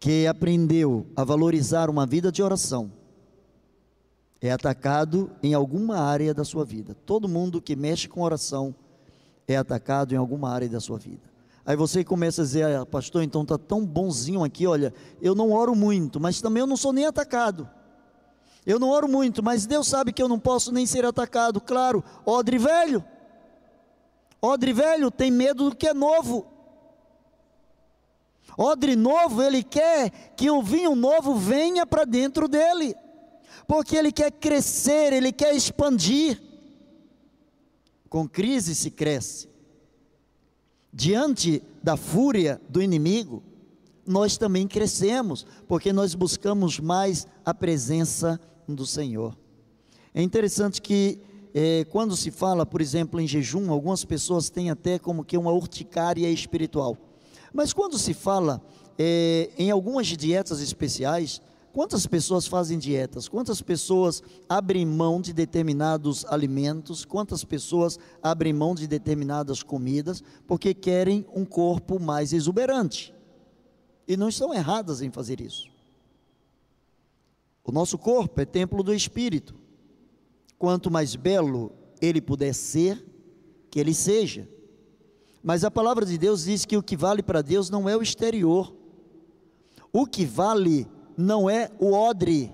que 0.04 0.28
aprendeu 0.28 1.08
a 1.16 1.24
valorizar 1.24 1.90
uma 1.90 2.06
vida 2.06 2.30
de 2.30 2.44
oração 2.44 2.92
é 4.42 4.52
atacado 4.52 5.32
em 5.42 5.54
alguma 5.54 5.98
área 5.98 6.34
da 6.34 6.44
sua 6.44 6.66
vida. 6.66 6.94
Todo 7.06 7.30
mundo 7.30 7.62
que 7.62 7.74
mexe 7.74 8.10
com 8.10 8.22
oração 8.22 8.76
é 9.48 9.56
atacado 9.56 10.14
em 10.14 10.18
alguma 10.18 10.52
área 10.52 10.68
da 10.68 10.82
sua 10.82 11.00
vida. 11.00 11.22
Aí 11.66 11.78
você 11.78 12.04
começa 12.04 12.42
a 12.42 12.44
dizer, 12.44 12.76
ah, 12.76 12.86
pastor, 12.86 13.24
então 13.24 13.44
está 13.44 13.58
tão 13.58 13.86
bonzinho 13.86 14.44
aqui, 14.44 14.68
olha, 14.68 14.94
eu 15.22 15.34
não 15.34 15.54
oro 15.54 15.74
muito, 15.74 16.20
mas 16.20 16.42
também 16.42 16.60
eu 16.60 16.68
não 16.68 16.76
sou 16.76 16.92
nem 16.92 17.06
atacado. 17.06 17.70
Eu 18.66 18.80
não 18.80 18.90
oro 18.90 19.08
muito, 19.08 19.42
mas 19.42 19.66
Deus 19.66 19.88
sabe 19.88 20.12
que 20.12 20.22
eu 20.22 20.28
não 20.28 20.38
posso 20.38 20.74
nem 20.74 20.86
ser 20.86 21.06
atacado. 21.06 21.62
Claro, 21.62 22.04
odre 22.26 22.58
velho. 22.58 23.02
Odre 24.42 24.74
velho 24.74 25.10
tem 25.10 25.32
medo 25.32 25.70
do 25.70 25.76
que 25.78 25.88
é 25.88 25.94
novo. 25.94 26.53
Odre 28.58 28.96
novo, 28.96 29.42
ele 29.42 29.64
quer 29.64 30.10
que 30.36 30.50
o 30.50 30.62
vinho 30.62 30.96
novo 30.96 31.36
venha 31.36 31.86
para 31.86 32.06
dentro 32.06 32.48
dele. 32.48 32.96
Porque 33.68 33.96
ele 33.96 34.12
quer 34.12 34.32
crescer, 34.32 35.14
ele 35.14 35.32
quer 35.32 35.56
expandir. 35.56 36.42
Com 38.10 38.28
crise 38.28 38.76
se 38.76 38.92
cresce. 38.92 39.50
Diante 40.92 41.64
da 41.82 41.98
fúria 41.98 42.62
do 42.70 42.82
inimigo, 42.82 43.42
nós 44.06 44.38
também 44.38 44.68
crescemos, 44.68 45.46
porque 45.68 45.92
nós 45.92 46.14
buscamos 46.14 46.80
mais 46.80 47.26
a 47.44 47.54
presença 47.54 48.40
do 48.68 48.86
Senhor. 48.86 49.36
É 50.14 50.22
interessante 50.22 50.82
que 50.82 51.20
é, 51.54 51.86
quando 51.86 52.16
se 52.16 52.30
fala, 52.30 52.66
por 52.66 52.82
exemplo, 52.82 53.20
em 53.20 53.28
jejum, 53.28 53.72
algumas 53.72 54.04
pessoas 54.06 54.50
têm 54.50 54.70
até 54.70 55.00
como 55.00 55.24
que 55.24 55.38
uma 55.38 55.52
urticária 55.52 56.30
espiritual. 56.30 56.98
Mas 57.54 57.72
quando 57.72 58.00
se 58.00 58.14
fala 58.14 58.62
é, 58.98 59.52
em 59.58 59.70
algumas 59.70 60.08
dietas 60.08 60.60
especiais, 60.60 61.40
quantas 61.72 62.08
pessoas 62.08 62.48
fazem 62.48 62.80
dietas? 62.80 63.28
Quantas 63.28 63.62
pessoas 63.62 64.24
abrem 64.50 64.86
mão 64.86 65.22
de 65.22 65.32
determinados 65.32 66.26
alimentos? 66.26 67.06
Quantas 67.06 67.44
pessoas 67.44 68.00
abrem 68.22 68.52
mão 68.52 68.74
de 68.74 68.88
determinadas 68.88 69.62
comidas 69.62 70.24
porque 70.48 70.74
querem 70.74 71.26
um 71.34 71.46
corpo 71.46 72.00
mais 72.00 72.34
exuberante? 72.34 73.14
E 74.08 74.18
não 74.18 74.30
estão 74.30 74.54
erradas 74.54 75.02
em 75.02 75.12
fazer 75.12 75.40
isso. 75.40 75.72
O 77.64 77.72
nosso 77.72 77.98
corpo 77.98 78.42
é 78.42 78.46
templo 78.46 78.84
do 78.84 78.94
Espírito. 78.94 79.56
Quanto 80.58 80.92
mais 80.92 81.16
belo 81.16 81.72
ele 82.02 82.20
puder 82.20 82.54
ser, 82.54 83.04
que 83.72 83.80
ele 83.80 83.94
seja. 83.94 84.48
Mas 85.44 85.66
a 85.66 85.70
palavra 85.70 86.06
de 86.06 86.18
Deus 86.18 86.46
diz 86.46 86.64
que 86.64 86.78
o 86.78 86.82
que 86.82 86.96
vale 86.96 87.22
para 87.22 87.42
Deus 87.42 87.70
não 87.70 87.90
é 87.90 87.98
o 87.98 88.02
exterior. 88.02 88.74
O 89.92 90.06
que 90.06 90.26
vale 90.26 90.88
não 91.18 91.50
é 91.50 91.70
o 91.78 91.92
odre. 91.92 92.52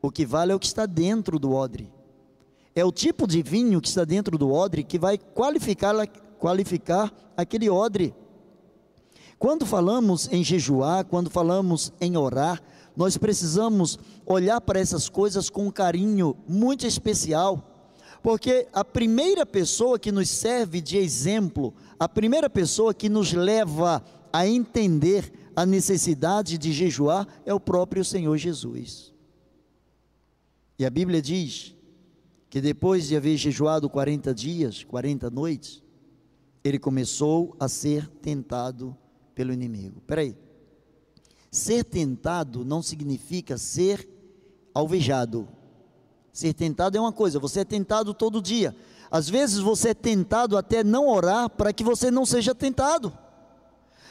O 0.00 0.08
que 0.10 0.24
vale 0.24 0.52
é 0.52 0.54
o 0.54 0.60
que 0.60 0.66
está 0.66 0.86
dentro 0.86 1.40
do 1.40 1.52
odre. 1.52 1.92
É 2.72 2.84
o 2.84 2.92
tipo 2.92 3.26
de 3.26 3.42
vinho 3.42 3.80
que 3.80 3.88
está 3.88 4.04
dentro 4.04 4.38
do 4.38 4.52
odre 4.52 4.84
que 4.84 4.96
vai 4.96 5.18
qualificar, 5.18 5.92
qualificar 6.38 7.12
aquele 7.36 7.68
odre. 7.68 8.14
Quando 9.36 9.66
falamos 9.66 10.28
em 10.32 10.44
jejuar, 10.44 11.04
quando 11.04 11.28
falamos 11.28 11.92
em 12.00 12.16
orar, 12.16 12.62
nós 12.96 13.16
precisamos 13.16 13.98
olhar 14.24 14.60
para 14.60 14.78
essas 14.78 15.08
coisas 15.08 15.50
com 15.50 15.66
um 15.66 15.70
carinho 15.70 16.36
muito 16.46 16.86
especial, 16.86 17.67
porque 18.22 18.66
a 18.72 18.84
primeira 18.84 19.46
pessoa 19.46 19.98
que 19.98 20.12
nos 20.12 20.28
serve 20.28 20.80
de 20.80 20.96
exemplo, 20.96 21.74
a 21.98 22.08
primeira 22.08 22.50
pessoa 22.50 22.92
que 22.92 23.08
nos 23.08 23.32
leva 23.32 24.04
a 24.32 24.46
entender 24.46 25.32
a 25.54 25.64
necessidade 25.64 26.58
de 26.58 26.72
jejuar 26.72 27.26
é 27.44 27.52
o 27.52 27.60
próprio 27.60 28.04
Senhor 28.04 28.36
Jesus. 28.36 29.12
E 30.78 30.86
a 30.86 30.90
Bíblia 30.90 31.20
diz 31.20 31.74
que 32.48 32.60
depois 32.60 33.08
de 33.08 33.16
haver 33.16 33.36
jejuado 33.36 33.90
40 33.90 34.32
dias, 34.34 34.84
40 34.84 35.30
noites, 35.30 35.82
ele 36.62 36.78
começou 36.78 37.56
a 37.58 37.68
ser 37.68 38.08
tentado 38.22 38.96
pelo 39.34 39.52
inimigo. 39.52 39.98
Espera 39.98 40.20
aí. 40.20 40.36
Ser 41.50 41.84
tentado 41.84 42.64
não 42.64 42.82
significa 42.82 43.58
ser 43.58 44.08
alvejado. 44.74 45.48
Ser 46.38 46.54
tentado 46.54 46.96
é 46.96 47.00
uma 47.00 47.10
coisa, 47.10 47.40
você 47.40 47.62
é 47.62 47.64
tentado 47.64 48.14
todo 48.14 48.40
dia. 48.40 48.72
Às 49.10 49.28
vezes 49.28 49.58
você 49.58 49.88
é 49.88 49.94
tentado 49.94 50.56
até 50.56 50.84
não 50.84 51.08
orar 51.08 51.50
para 51.50 51.72
que 51.72 51.82
você 51.82 52.12
não 52.12 52.24
seja 52.24 52.54
tentado. 52.54 53.12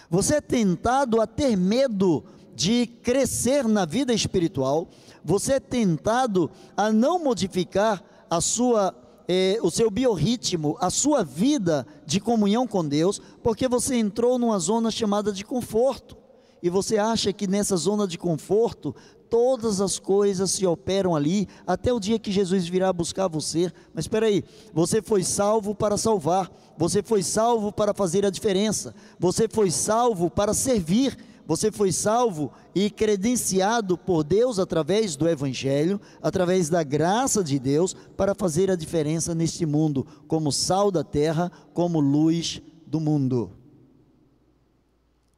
Você 0.09 0.35
é 0.35 0.41
tentado 0.41 1.21
a 1.21 1.25
ter 1.25 1.55
medo 1.55 2.25
de 2.53 2.85
crescer 2.85 3.65
na 3.65 3.85
vida 3.85 4.13
espiritual. 4.13 4.89
Você 5.23 5.53
é 5.53 5.59
tentado 5.61 6.51
a 6.75 6.91
não 6.91 7.17
modificar 7.17 8.03
a 8.29 8.41
sua 8.41 8.93
eh, 9.25 9.57
o 9.61 9.71
seu 9.71 9.89
biorritmo, 9.89 10.75
a 10.81 10.89
sua 10.89 11.23
vida 11.23 11.87
de 12.05 12.19
comunhão 12.19 12.67
com 12.67 12.85
Deus, 12.85 13.21
porque 13.41 13.69
você 13.69 13.95
entrou 13.95 14.37
numa 14.37 14.59
zona 14.59 14.91
chamada 14.91 15.31
de 15.31 15.45
conforto 15.45 16.17
e 16.61 16.69
você 16.69 16.97
acha 16.97 17.31
que 17.31 17.47
nessa 17.47 17.75
zona 17.77 18.07
de 18.07 18.17
conforto 18.17 18.95
todas 19.29 19.81
as 19.81 19.99
coisas 19.99 20.51
se 20.51 20.65
operam 20.65 21.15
ali 21.15 21.47
até 21.65 21.91
o 21.93 21.99
dia 21.99 22.19
que 22.19 22.31
Jesus 22.31 22.67
virá 22.67 22.91
buscar 22.91 23.27
você. 23.27 23.71
Mas 23.93 24.05
espera 24.05 24.27
aí, 24.27 24.43
você 24.73 25.01
foi 25.01 25.23
salvo 25.23 25.75
para 25.75 25.97
salvar, 25.97 26.51
você 26.77 27.03
foi 27.03 27.23
salvo 27.23 27.71
para 27.71 27.93
fazer 27.93 28.25
a 28.25 28.29
diferença, 28.29 28.93
você 29.19 29.47
foi 29.47 29.71
salvo 29.71 30.29
para 30.29 30.53
servir, 30.53 31.17
você 31.47 31.71
foi 31.71 31.93
salvo 31.93 32.51
e 32.75 32.89
credenciado 32.89 33.97
por 33.97 34.23
Deus 34.23 34.59
através 34.59 35.15
do 35.15 35.29
Evangelho, 35.29 36.01
através 36.21 36.67
da 36.67 36.83
graça 36.83 37.41
de 37.41 37.57
Deus, 37.57 37.95
para 38.17 38.35
fazer 38.35 38.69
a 38.69 38.75
diferença 38.75 39.33
neste 39.33 39.65
mundo, 39.65 40.05
como 40.27 40.51
sal 40.51 40.91
da 40.91 41.05
terra, 41.05 41.49
como 41.73 42.01
luz 42.01 42.61
do 42.85 42.99
mundo. 42.99 43.51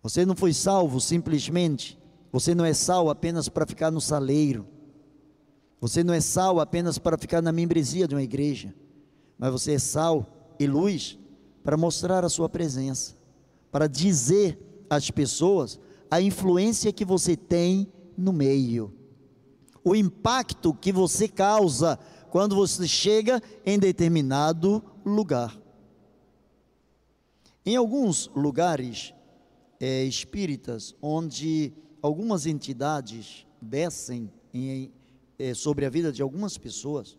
Você 0.02 0.26
não 0.26 0.36
foi 0.36 0.54
salvo 0.54 1.00
simplesmente, 1.00 1.99
você 2.32 2.54
não 2.54 2.66
é 2.66 2.74
sal 2.74 3.10
apenas 3.10 3.50
para 3.50 3.66
ficar 3.66 3.92
no 3.92 4.02
saleiro, 4.02 4.68
você 5.82 6.04
não 6.04 6.14
é 6.14 6.20
sal 6.20 6.60
apenas 6.60 6.98
para 6.98 7.18
ficar 7.18 7.42
na 7.42 7.52
membresia 7.52 8.08
de 8.08 8.16
uma 8.16 8.24
igreja, 8.24 8.74
mas 9.38 9.52
você 9.52 9.74
é 9.74 9.80
sal 9.80 10.56
e 10.60 10.68
luz 10.68 11.18
para 11.64 11.78
mostrar 11.78 12.26
a 12.26 12.30
sua 12.30 12.50
presença, 12.50 13.16
para 13.72 13.88
dizer 13.88 14.86
às 14.90 15.10
pessoas 15.10 15.80
a 16.12 16.22
influência 16.22 16.92
que 16.92 17.06
você 17.06 17.36
tem 17.36 17.92
no 18.18 18.34
meio, 18.34 18.94
o 19.84 19.96
impacto 19.96 20.74
que 20.74 20.92
você 20.92 21.28
causa 21.28 21.98
quando 22.30 22.56
você 22.56 22.88
chega 22.88 23.42
em 23.66 23.80
determinado 23.80 24.84
lugar. 25.06 25.58
Em 27.66 27.76
alguns 27.76 28.30
lugares, 28.36 29.14
é, 29.80 30.04
espíritas, 30.04 30.96
onde 31.02 31.74
algumas 32.02 32.46
entidades 32.46 33.46
descem 33.62 34.32
em, 34.54 34.92
é, 35.38 35.54
sobre 35.54 35.86
a 35.86 35.90
vida 35.90 36.12
de 36.12 36.22
algumas 36.22 36.58
pessoas. 36.58 37.18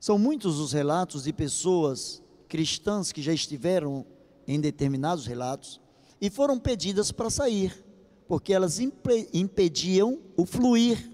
São 0.00 0.18
muitos 0.18 0.58
os 0.58 0.72
relatos 0.72 1.24
de 1.24 1.32
pessoas 1.32 2.22
cristãs 2.48 3.12
que 3.12 3.22
já 3.22 3.32
estiveram 3.32 4.04
em 4.46 4.60
determinados 4.60 5.26
relatos 5.26 5.80
e 6.20 6.30
foram 6.30 6.58
pedidas 6.58 7.10
para 7.10 7.30
sair, 7.30 7.84
porque 8.28 8.52
elas 8.52 8.78
impediam 9.32 10.20
o 10.36 10.44
fluir, 10.44 11.10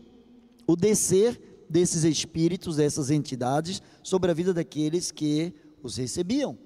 o 0.67 0.77
descer 0.77 1.41
desses 1.69 2.05
espíritos, 2.05 2.77
dessas 2.77 3.11
entidades, 3.11 3.81
sobre 4.03 4.31
a 4.31 4.35
vida 4.35 4.53
daqueles 4.53 5.11
que 5.11 5.55
os 5.83 5.97
recebiam. 5.97 6.59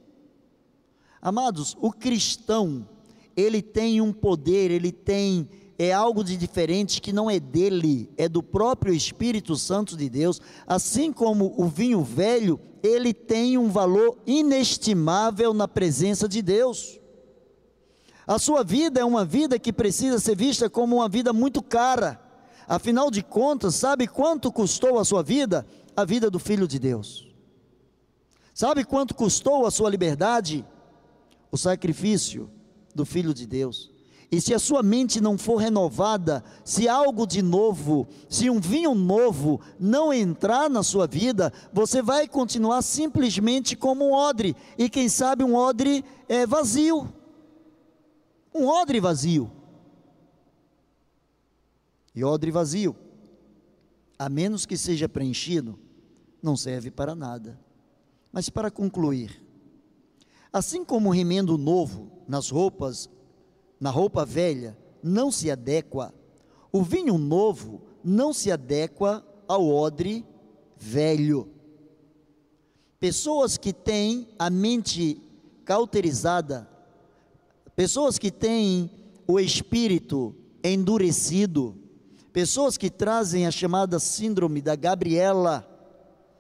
Amados, 1.21 1.77
o 1.81 1.93
cristão 1.93 2.89
ele 3.37 3.61
tem 3.61 4.01
um 4.01 4.13
poder, 4.13 4.71
ele 4.71 4.93
tem 4.93 5.49
é 5.79 5.93
algo 5.93 6.23
de 6.23 6.37
diferente 6.37 7.01
que 7.01 7.13
não 7.13 7.31
é 7.31 7.41
dele, 7.41 8.11
é 8.17 8.29
do 8.29 8.43
próprio 8.43 8.95
Espírito 8.95 9.57
Santo 9.57 9.97
de 9.97 10.09
Deus. 10.09 10.41
Assim 10.67 11.13
como 11.13 11.55
o 11.57 11.67
vinho 11.67 12.03
velho, 12.03 12.61
ele 12.83 13.13
tem 13.13 13.59
um 13.59 13.69
valor 13.69 14.19
inestimável 14.27 15.53
na 15.53 15.67
presença 15.67 16.29
de 16.29 16.43
Deus. 16.43 17.01
A 18.27 18.39
sua 18.39 18.63
vida 18.63 19.01
é 19.01 19.05
uma 19.05 19.25
vida 19.25 19.59
que 19.59 19.73
precisa 19.73 20.19
ser 20.19 20.37
vista 20.37 20.71
como 20.71 20.97
uma 20.97 21.09
vida 21.09 21.33
muito 21.33 21.63
cara. 21.63 22.21
Afinal 22.67 23.11
de 23.11 23.23
contas, 23.23 23.75
sabe 23.75 24.07
quanto 24.07 24.53
custou 24.53 24.99
a 24.99 25.05
sua 25.05 25.23
vida? 25.23 25.67
A 25.97 26.05
vida 26.05 26.31
do 26.31 26.39
Filho 26.39 26.67
de 26.67 26.79
Deus. 26.79 27.29
Sabe 28.55 28.85
quanto 28.85 29.15
custou 29.15 29.67
a 29.67 29.71
sua 29.71 29.91
liberdade? 29.91 30.65
O 31.51 31.57
sacrifício 31.57 32.51
do 32.95 33.05
Filho 33.05 33.35
de 33.35 33.47
Deus. 33.47 33.94
E 34.31 34.41
se 34.41 34.55
a 34.55 34.59
sua 34.59 34.83
mente 34.83 35.21
não 35.21 35.39
for 35.39 35.57
renovada, 35.57 36.43
se 36.65 36.89
algo 36.89 37.27
de 37.27 37.43
novo, 37.43 38.07
se 38.29 38.51
um 38.51 38.61
vinho 38.61 38.95
novo 38.95 39.61
não 39.79 40.13
entrar 40.13 40.69
na 40.69 40.83
sua 40.83 41.07
vida, 41.07 41.53
você 41.73 42.03
vai 42.03 42.27
continuar 42.27 42.83
simplesmente 42.83 43.77
como 43.77 44.09
um 44.09 44.13
odre, 44.13 44.57
e 44.77 44.89
quem 44.89 45.09
sabe 45.09 45.45
um 45.45 45.55
odre 45.55 46.05
é 46.29 46.47
vazio. 46.47 47.13
Um 48.55 48.67
odre 48.67 49.01
vazio. 49.01 49.51
E 52.15 52.23
odre 52.25 52.51
vazio, 52.51 52.95
a 54.19 54.29
menos 54.29 54.65
que 54.65 54.77
seja 54.77 55.09
preenchido, 55.09 55.79
não 56.41 56.57
serve 56.57 56.91
para 56.91 57.15
nada. 57.15 57.59
Mas 58.33 58.49
para 58.49 58.71
concluir, 58.71 59.43
assim 60.53 60.85
como 60.85 61.09
o 61.09 61.13
remendo 61.13 61.59
novo 61.59 62.11
nas 62.29 62.51
roupas, 62.51 63.09
na 63.81 63.91
roupa 63.91 64.25
velha, 64.25 64.77
não 65.03 65.31
se 65.31 65.51
adequa, 65.51 66.15
o 66.73 66.83
vinho 66.83 67.19
novo 67.19 67.83
não 68.03 68.33
se 68.33 68.51
adequa 68.51 69.25
ao 69.47 69.69
odre 69.69 70.25
velho. 70.77 71.49
Pessoas 72.99 73.59
que 73.59 73.73
têm 73.73 74.29
a 74.39 74.49
mente 74.49 75.21
cauterizada, 75.65 76.69
pessoas 77.77 78.19
que 78.19 78.31
têm 78.31 78.91
o 79.27 79.39
espírito 79.39 80.35
endurecido, 80.63 81.77
Pessoas 82.35 82.77
que 82.77 82.91
trazem 82.91 83.47
a 83.47 83.51
chamada 83.53 84.01
síndrome 84.01 84.61
da 84.61 84.75
Gabriela 84.75 85.65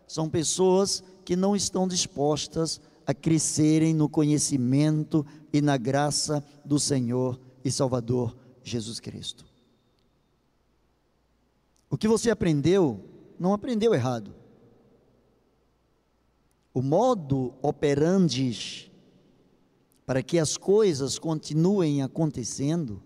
são 0.08 0.28
pessoas 0.28 1.04
que 1.24 1.36
não 1.36 1.54
estão 1.54 1.86
dispostas 1.86 2.80
a 3.06 3.14
crescerem 3.14 3.94
no 3.94 4.08
conhecimento 4.08 5.24
e 5.54 5.62
na 5.62 5.76
graça 5.76 6.44
do 6.64 6.80
Senhor 6.80 7.40
e 7.64 7.70
Salvador 7.70 8.36
Jesus 8.64 8.98
Cristo. 8.98 9.46
O 11.88 11.96
que 11.96 12.08
você 12.08 12.28
aprendeu, 12.28 13.08
não 13.38 13.54
aprendeu 13.54 13.94
errado. 13.94 14.34
O 16.74 16.82
modo 16.82 17.54
operandi 17.62 18.90
para 20.04 20.24
que 20.24 20.40
as 20.40 20.56
coisas 20.56 21.20
continuem 21.20 22.02
acontecendo, 22.02 23.00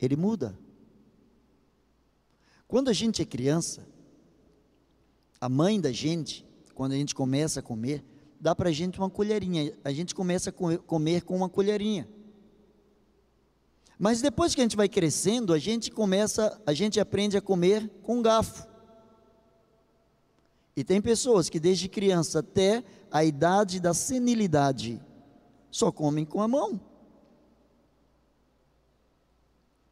ele 0.00 0.16
muda. 0.16 0.58
Quando 2.66 2.88
a 2.88 2.92
gente 2.92 3.22
é 3.22 3.24
criança, 3.24 3.86
a 5.40 5.48
mãe 5.48 5.80
da 5.80 5.92
gente, 5.92 6.44
quando 6.74 6.92
a 6.92 6.96
gente 6.96 7.14
começa 7.14 7.60
a 7.60 7.62
comer, 7.62 8.04
dá 8.42 8.56
para 8.56 8.70
a 8.70 8.72
gente 8.72 8.98
uma 8.98 9.08
colherinha. 9.08 9.72
A 9.84 9.92
gente 9.92 10.16
começa 10.16 10.50
a 10.50 10.78
comer 10.78 11.22
com 11.22 11.36
uma 11.36 11.48
colherinha. 11.48 12.08
Mas 13.96 14.20
depois 14.20 14.52
que 14.52 14.60
a 14.60 14.64
gente 14.64 14.76
vai 14.76 14.88
crescendo, 14.88 15.52
a 15.52 15.60
gente 15.60 15.92
começa, 15.92 16.60
a 16.66 16.74
gente 16.74 16.98
aprende 16.98 17.36
a 17.36 17.40
comer 17.40 17.88
com 18.02 18.20
garfo. 18.20 18.66
E 20.74 20.82
tem 20.82 21.00
pessoas 21.00 21.48
que 21.48 21.60
desde 21.60 21.88
criança 21.88 22.40
até 22.40 22.82
a 23.12 23.24
idade 23.24 23.78
da 23.78 23.94
senilidade 23.94 25.00
só 25.70 25.92
comem 25.92 26.24
com 26.24 26.42
a 26.42 26.48
mão. 26.48 26.80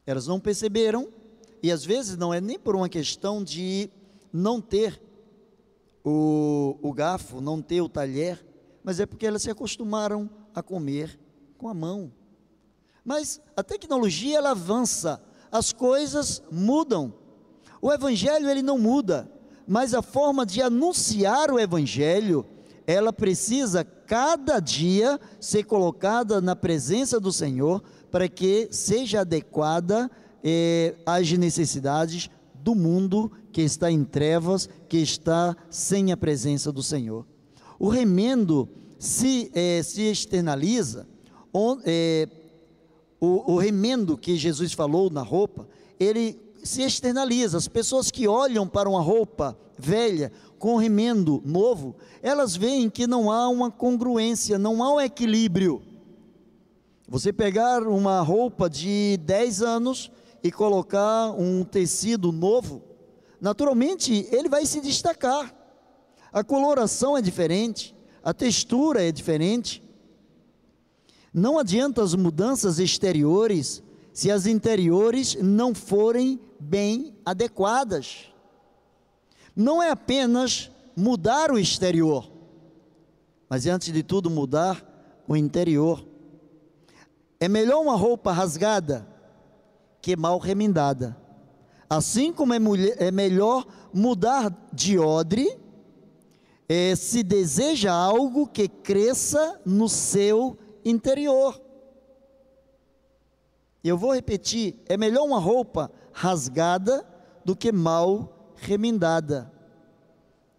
Elas 0.05 0.27
não 0.27 0.41
perceberam, 0.41 1.09
e 1.63 1.71
às 1.71 1.85
vezes 1.85 2.17
não 2.17 2.35
é 2.35 2.41
nem 2.41 2.59
por 2.59 2.75
uma 2.75 2.89
questão 2.89 3.45
de 3.45 3.89
não 4.33 4.61
ter 4.61 5.01
o, 6.05 6.77
o 6.83 6.93
garfo, 6.93 7.41
não 7.41 7.61
ter 7.61 7.81
o 7.81 7.89
talher, 7.89 8.45
mas 8.83 9.01
é 9.01 9.07
porque 9.07 9.27
elas 9.27 9.43
se 9.43 9.51
acostumaram 9.51 10.29
a 10.55 10.63
comer 10.63 11.19
com 11.59 11.69
a 11.69 11.75
mão. 11.75 12.13
Mas 13.05 13.41
a 13.57 13.63
tecnologia 13.63 14.39
ela 14.39 14.51
avança, 14.51 15.23
as 15.51 15.73
coisas 15.73 16.43
mudam. 16.51 17.13
O 17.83 17.93
evangelho 17.93 18.49
ele 18.49 18.63
não 18.63 18.79
muda, 18.79 19.31
mas 19.67 19.95
a 19.95 20.03
forma 20.03 20.45
de 20.45 20.61
anunciar 20.63 21.51
o 21.51 21.59
evangelho, 21.59 22.47
ela 22.87 23.13
precisa 23.13 23.85
cada 23.85 24.59
dia 24.59 25.21
ser 25.39 25.65
colocada 25.65 26.41
na 26.41 26.57
presença 26.57 27.21
do 27.21 27.33
Senhor 27.33 27.83
para 28.11 28.29
que 28.29 28.69
seja 28.73 29.21
adequada 29.21 30.11
eh, 30.43 30.97
às 31.07 31.31
necessidades 31.33 32.29
do 32.63 32.75
mundo 32.75 33.31
que 33.53 33.63
está 33.63 33.91
em 33.91 34.05
trevas, 34.05 34.69
que 34.89 34.99
está 34.99 35.57
sem 35.71 36.13
a 36.13 36.17
presença 36.17 36.71
do 36.71 36.83
Senhor. 36.83 37.27
O 37.79 37.89
remendo 37.89 38.69
se, 38.99 39.51
eh, 39.55 39.83
se 39.83 40.03
externaliza, 40.03 41.09
on, 41.53 41.79
eh, 41.85 42.29
o, 43.21 43.55
o 43.55 43.59
remendo 43.59 44.17
que 44.17 44.37
Jesus 44.37 44.73
falou 44.73 45.11
na 45.11 45.23
roupa, 45.23 45.67
ele 45.99 46.39
se 46.63 46.83
externaliza. 46.83 47.57
As 47.57 47.69
pessoas 47.69 48.11
que 48.11 48.29
olham 48.29 48.69
para 48.69 48.89
uma 48.89 49.01
roupa 49.01 49.57
velha 49.79 50.31
com 50.59 50.77
remendo 50.77 51.43
novo, 51.45 51.97
elas 52.23 52.55
veem 52.55 52.91
que 52.91 53.07
não 53.07 53.33
há 53.33 53.49
uma 53.49 53.71
congruência, 53.71 54.59
não 54.59 54.83
há 54.83 54.95
um 54.95 55.01
equilíbrio. 55.01 55.83
Você 57.09 57.33
pegar 57.33 57.83
uma 57.83 58.21
roupa 58.21 58.69
de 58.69 59.19
10 59.25 59.63
anos 59.63 60.11
e 60.43 60.51
colocar 60.51 61.31
um 61.33 61.65
tecido 61.65 62.33
novo, 62.33 62.83
naturalmente 63.41 64.27
ele 64.31 64.49
vai 64.49 64.65
se 64.67 64.81
destacar. 64.81 65.55
A 66.33 66.45
coloração 66.45 67.17
é 67.17 67.23
diferente, 67.23 67.95
a 68.23 68.33
textura 68.33 69.03
é 69.03 69.11
diferente. 69.11 69.83
Não 71.33 71.59
adianta 71.59 72.03
as 72.03 72.15
mudanças 72.15 72.79
exteriores 72.79 73.83
se 74.13 74.31
as 74.31 74.47
interiores 74.47 75.37
não 75.37 75.75
forem 75.75 76.41
bem 76.59 77.15
adequadas. 77.25 78.27
Não 79.55 79.83
é 79.83 79.91
apenas 79.91 80.71
mudar 80.97 81.51
o 81.51 81.59
exterior, 81.59 82.31
mas 83.49 83.67
é 83.67 83.71
antes 83.71 83.93
de 83.93 84.03
tudo 84.03 84.31
mudar 84.31 85.23
o 85.27 85.37
interior. 85.37 86.05
É 87.39 87.49
melhor 87.49 87.81
uma 87.81 87.97
roupa 87.97 88.33
rasgada 88.33 89.07
que 90.01 90.17
mal 90.17 90.39
remendada. 90.39 91.17
Assim 91.89 92.33
como 92.33 92.55
é, 92.55 92.59
mulher, 92.59 92.97
é 92.99 93.11
melhor 93.11 93.67
mudar 93.93 94.57
de 94.73 94.99
odre, 94.99 95.59
é, 96.69 96.95
se 96.95 97.23
deseja 97.23 97.93
algo 97.93 98.47
que 98.47 98.69
cresça 98.69 99.61
no 99.67 99.89
seu 99.89 100.57
interior. 100.85 101.61
Eu 103.83 103.99
vou 103.99 104.15
repetir: 104.15 104.81
é 104.87 104.97
melhor 104.97 105.25
uma 105.25 105.41
roupa 105.41 105.91
rasgada 106.13 107.05
do 107.45 107.57
que 107.57 107.73
mal 107.73 108.53
remendada. 108.55 109.53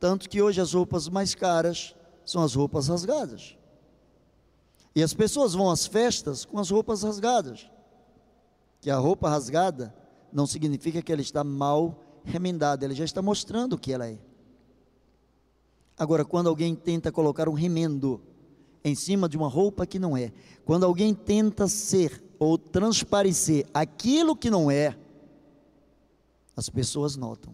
Tanto 0.01 0.29
que 0.29 0.41
hoje 0.41 0.59
as 0.59 0.73
roupas 0.73 1.07
mais 1.07 1.33
caras 1.33 1.95
são 2.25 2.43
as 2.43 2.55
roupas 2.55 2.89
rasgadas. 2.89 3.55
E 4.93 5.01
as 5.01 5.13
pessoas 5.13 5.53
vão 5.53 5.71
às 5.71 5.85
festas 5.85 6.43
com 6.43 6.59
as 6.59 6.69
roupas 6.69 7.03
rasgadas. 7.03 7.70
Que 8.81 8.89
a 8.89 8.97
roupa 8.97 9.29
rasgada 9.29 9.95
não 10.33 10.45
significa 10.45 11.01
que 11.01 11.11
ela 11.13 11.21
está 11.21 11.43
mal 11.43 12.03
remendada, 12.25 12.83
ela 12.83 12.93
já 12.93 13.05
está 13.05 13.21
mostrando 13.21 13.73
o 13.73 13.77
que 13.77 13.93
ela 13.93 14.07
é. 14.07 14.19
Agora, 15.97 16.25
quando 16.25 16.49
alguém 16.49 16.75
tenta 16.75 17.11
colocar 17.11 17.47
um 17.47 17.53
remendo 17.53 18.19
em 18.83 18.95
cima 18.95 19.29
de 19.29 19.37
uma 19.37 19.47
roupa 19.47 19.85
que 19.85 19.99
não 19.99 20.17
é. 20.17 20.31
Quando 20.65 20.85
alguém 20.85 21.13
tenta 21.13 21.67
ser 21.67 22.23
ou 22.39 22.57
transparecer 22.57 23.65
aquilo 23.73 24.35
que 24.35 24.49
não 24.49 24.71
é, 24.71 24.97
as 26.55 26.69
pessoas 26.69 27.15
notam. 27.15 27.53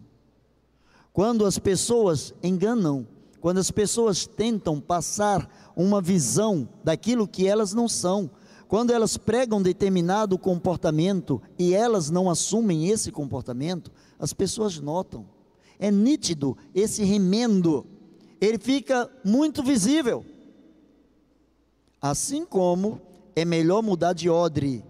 Quando 1.12 1.44
as 1.44 1.58
pessoas 1.58 2.32
enganam, 2.42 3.06
quando 3.40 3.58
as 3.58 3.70
pessoas 3.70 4.26
tentam 4.26 4.80
passar 4.80 5.72
uma 5.76 6.00
visão 6.00 6.68
daquilo 6.82 7.28
que 7.28 7.46
elas 7.46 7.72
não 7.72 7.88
são, 7.88 8.30
quando 8.68 8.92
elas 8.92 9.16
pregam 9.16 9.62
determinado 9.62 10.38
comportamento 10.38 11.40
e 11.58 11.74
elas 11.74 12.10
não 12.10 12.28
assumem 12.28 12.90
esse 12.90 13.10
comportamento, 13.10 13.90
as 14.18 14.34
pessoas 14.34 14.78
notam. 14.78 15.26
É 15.78 15.90
nítido 15.90 16.56
esse 16.74 17.02
remendo, 17.02 17.86
ele 18.38 18.58
fica 18.58 19.10
muito 19.24 19.62
visível. 19.62 20.22
Assim 22.00 22.44
como 22.44 23.00
é 23.34 23.44
melhor 23.44 23.82
mudar 23.82 24.12
de 24.12 24.28
odre, 24.28 24.84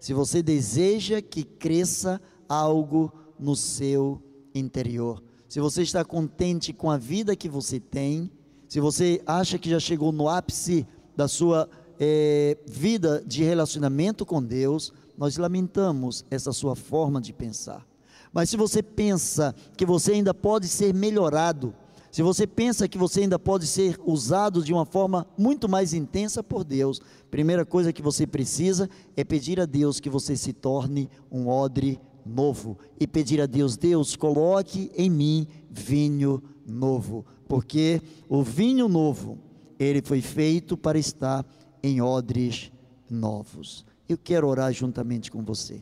se 0.00 0.14
você 0.14 0.42
deseja 0.42 1.20
que 1.20 1.44
cresça 1.44 2.20
algo 2.48 3.12
no 3.38 3.54
seu 3.54 4.22
interior. 4.54 5.22
Se 5.48 5.60
você 5.60 5.82
está 5.82 6.02
contente 6.02 6.72
com 6.72 6.90
a 6.90 6.96
vida 6.96 7.36
que 7.36 7.48
você 7.48 7.78
tem, 7.78 8.30
se 8.66 8.80
você 8.80 9.20
acha 9.26 9.58
que 9.58 9.68
já 9.68 9.78
chegou 9.78 10.12
no 10.12 10.28
ápice 10.28 10.86
da 11.16 11.28
sua 11.28 11.68
é, 11.98 12.56
vida 12.66 13.22
de 13.26 13.42
relacionamento 13.42 14.24
com 14.24 14.42
Deus, 14.42 14.92
nós 15.16 15.36
lamentamos 15.36 16.24
essa 16.30 16.52
sua 16.52 16.76
forma 16.76 17.20
de 17.20 17.32
pensar. 17.32 17.86
Mas 18.32 18.50
se 18.50 18.56
você 18.56 18.82
pensa 18.82 19.54
que 19.76 19.84
você 19.84 20.12
ainda 20.12 20.32
pode 20.32 20.68
ser 20.68 20.94
melhorado, 20.94 21.74
se 22.10 22.22
você 22.22 22.46
pensa 22.46 22.88
que 22.88 22.96
você 22.96 23.20
ainda 23.20 23.38
pode 23.38 23.66
ser 23.66 23.98
usado 24.04 24.62
de 24.62 24.72
uma 24.72 24.86
forma 24.86 25.26
muito 25.36 25.68
mais 25.68 25.92
intensa 25.92 26.42
por 26.42 26.64
Deus, 26.64 27.00
primeira 27.30 27.66
coisa 27.66 27.92
que 27.92 28.02
você 28.02 28.26
precisa 28.26 28.88
é 29.16 29.24
pedir 29.24 29.60
a 29.60 29.66
Deus 29.66 30.00
que 30.00 30.08
você 30.08 30.36
se 30.36 30.52
torne 30.52 31.10
um 31.30 31.48
odre 31.48 32.00
novo 32.24 32.78
e 32.98 33.06
pedir 33.06 33.40
a 33.40 33.46
Deus, 33.46 33.76
Deus, 33.76 34.16
coloque 34.16 34.90
em 34.96 35.10
mim 35.10 35.46
vinho 35.70 36.42
novo, 36.66 37.24
porque 37.46 38.00
o 38.28 38.42
vinho 38.42 38.88
novo, 38.88 39.38
ele 39.78 40.02
foi 40.02 40.20
feito 40.20 40.76
para 40.76 40.98
estar 40.98 41.44
em 41.82 42.00
odres 42.00 42.72
novos. 43.10 43.84
Eu 44.08 44.16
quero 44.16 44.48
orar 44.48 44.72
juntamente 44.72 45.30
com 45.30 45.44
você. 45.44 45.80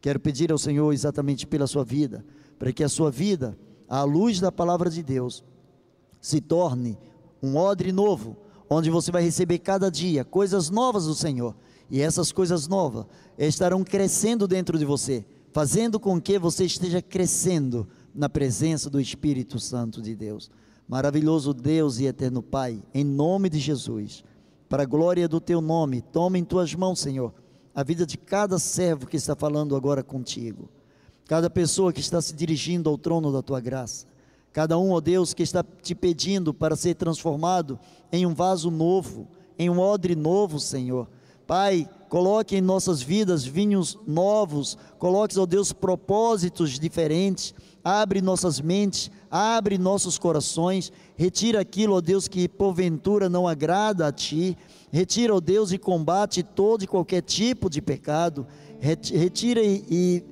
Quero 0.00 0.18
pedir 0.18 0.50
ao 0.50 0.58
Senhor 0.58 0.92
exatamente 0.92 1.46
pela 1.46 1.66
sua 1.66 1.84
vida, 1.84 2.24
para 2.58 2.72
que 2.72 2.82
a 2.82 2.88
sua 2.88 3.10
vida, 3.10 3.56
à 3.88 4.02
luz 4.02 4.40
da 4.40 4.50
palavra 4.50 4.88
de 4.90 5.02
Deus, 5.02 5.44
se 6.20 6.40
torne 6.40 6.98
um 7.42 7.56
odre 7.56 7.92
novo, 7.92 8.36
onde 8.68 8.90
você 8.90 9.10
vai 9.10 9.22
receber 9.22 9.58
cada 9.58 9.90
dia 9.90 10.24
coisas 10.24 10.70
novas 10.70 11.06
do 11.06 11.14
Senhor. 11.14 11.54
E 11.90 12.00
essas 12.00 12.30
coisas 12.30 12.68
novas 12.68 13.06
estarão 13.36 13.82
crescendo 13.82 14.46
dentro 14.46 14.78
de 14.78 14.84
você, 14.84 15.24
fazendo 15.52 15.98
com 15.98 16.20
que 16.20 16.38
você 16.38 16.64
esteja 16.64 17.02
crescendo 17.02 17.88
na 18.14 18.28
presença 18.28 18.88
do 18.88 19.00
Espírito 19.00 19.58
Santo 19.58 20.00
de 20.00 20.14
Deus. 20.14 20.50
Maravilhoso 20.88 21.52
Deus 21.52 21.98
e 21.98 22.06
eterno 22.06 22.42
Pai, 22.42 22.82
em 22.94 23.04
nome 23.04 23.48
de 23.48 23.58
Jesus, 23.58 24.24
para 24.70 24.84
a 24.84 24.86
glória 24.86 25.26
do 25.26 25.40
teu 25.40 25.60
nome, 25.60 26.00
toma 26.00 26.38
em 26.38 26.44
tuas 26.44 26.72
mãos, 26.76 27.00
Senhor, 27.00 27.34
a 27.74 27.82
vida 27.82 28.06
de 28.06 28.16
cada 28.16 28.56
servo 28.56 29.04
que 29.04 29.16
está 29.16 29.34
falando 29.34 29.74
agora 29.74 30.02
contigo. 30.02 30.70
cada 31.26 31.48
pessoa 31.48 31.92
que 31.92 32.00
está 32.00 32.20
se 32.20 32.34
dirigindo 32.34 32.90
ao 32.90 32.98
trono 32.98 33.32
da 33.32 33.40
tua 33.40 33.60
graça, 33.60 34.06
cada 34.52 34.76
um, 34.78 34.90
ó 34.92 35.00
Deus, 35.00 35.34
que 35.34 35.44
está 35.44 35.64
te 35.82 35.94
pedindo 35.94 36.52
para 36.54 36.74
ser 36.74 36.94
transformado 36.94 37.78
em 38.10 38.26
um 38.26 38.34
vaso 38.34 38.70
novo, 38.70 39.28
em 39.58 39.68
um 39.70 39.78
odre 39.78 40.16
novo, 40.16 40.58
Senhor. 40.58 41.08
Pai, 41.50 41.88
coloque 42.08 42.54
em 42.54 42.60
nossas 42.60 43.02
vidas 43.02 43.44
vinhos 43.44 43.98
novos, 44.06 44.78
coloque, 45.00 45.36
ó 45.36 45.44
Deus, 45.44 45.72
propósitos 45.72 46.78
diferentes, 46.78 47.52
abre 47.82 48.22
nossas 48.22 48.60
mentes, 48.60 49.10
abre 49.28 49.76
nossos 49.76 50.16
corações, 50.16 50.92
retira 51.16 51.60
aquilo, 51.60 51.96
ó 51.96 52.00
Deus, 52.00 52.28
que 52.28 52.48
porventura 52.48 53.28
não 53.28 53.48
agrada 53.48 54.06
a 54.06 54.12
Ti, 54.12 54.56
retira, 54.92 55.34
ó 55.34 55.40
Deus, 55.40 55.72
e 55.72 55.78
combate 55.78 56.44
todo 56.44 56.84
e 56.84 56.86
qualquer 56.86 57.22
tipo 57.22 57.68
de 57.68 57.82
pecado, 57.82 58.46
retira 58.78 59.60
e, 59.60 59.84
e 59.90 60.24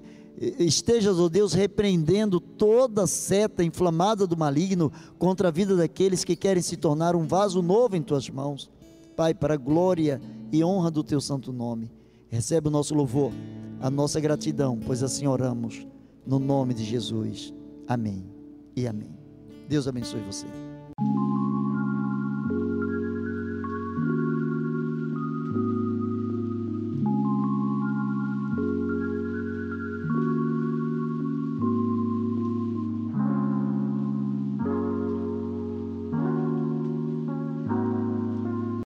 estejas, 0.65 1.19
ó 1.19 1.29
Deus, 1.29 1.53
repreendendo 1.53 2.39
toda 2.39 3.09
seta 3.09 3.65
inflamada 3.65 4.25
do 4.25 4.37
maligno 4.37 4.93
contra 5.19 5.49
a 5.49 5.51
vida 5.51 5.75
daqueles 5.75 6.23
que 6.23 6.37
querem 6.37 6.63
se 6.63 6.77
tornar 6.77 7.17
um 7.17 7.27
vaso 7.27 7.61
novo 7.61 7.97
em 7.97 8.03
tuas 8.03 8.31
mãos. 8.31 8.71
Pai, 9.17 9.35
para 9.35 9.55
a 9.55 9.57
glória 9.57 10.21
e 10.53 10.65
honra 10.65 10.91
do 10.91 11.03
teu 11.05 11.21
santo 11.21 11.53
nome, 11.53 11.91
recebe 12.29 12.69
o 12.69 12.71
nosso 12.71 12.95
louvor, 12.95 13.33
a 13.81 13.91
nossa 13.91 14.21
gratidão, 14.21 14.79
pois 14.85 15.03
assim 15.03 15.27
oramos, 15.27 15.87
no 16.27 16.39
nome 16.39 16.75
de 16.75 16.85
Jesus. 16.85 17.55
Amém 17.87 18.25
e 18.77 18.87
amém. 18.87 19.17
Deus 19.69 19.89
abençoe 19.89 20.21
você. 20.21 20.68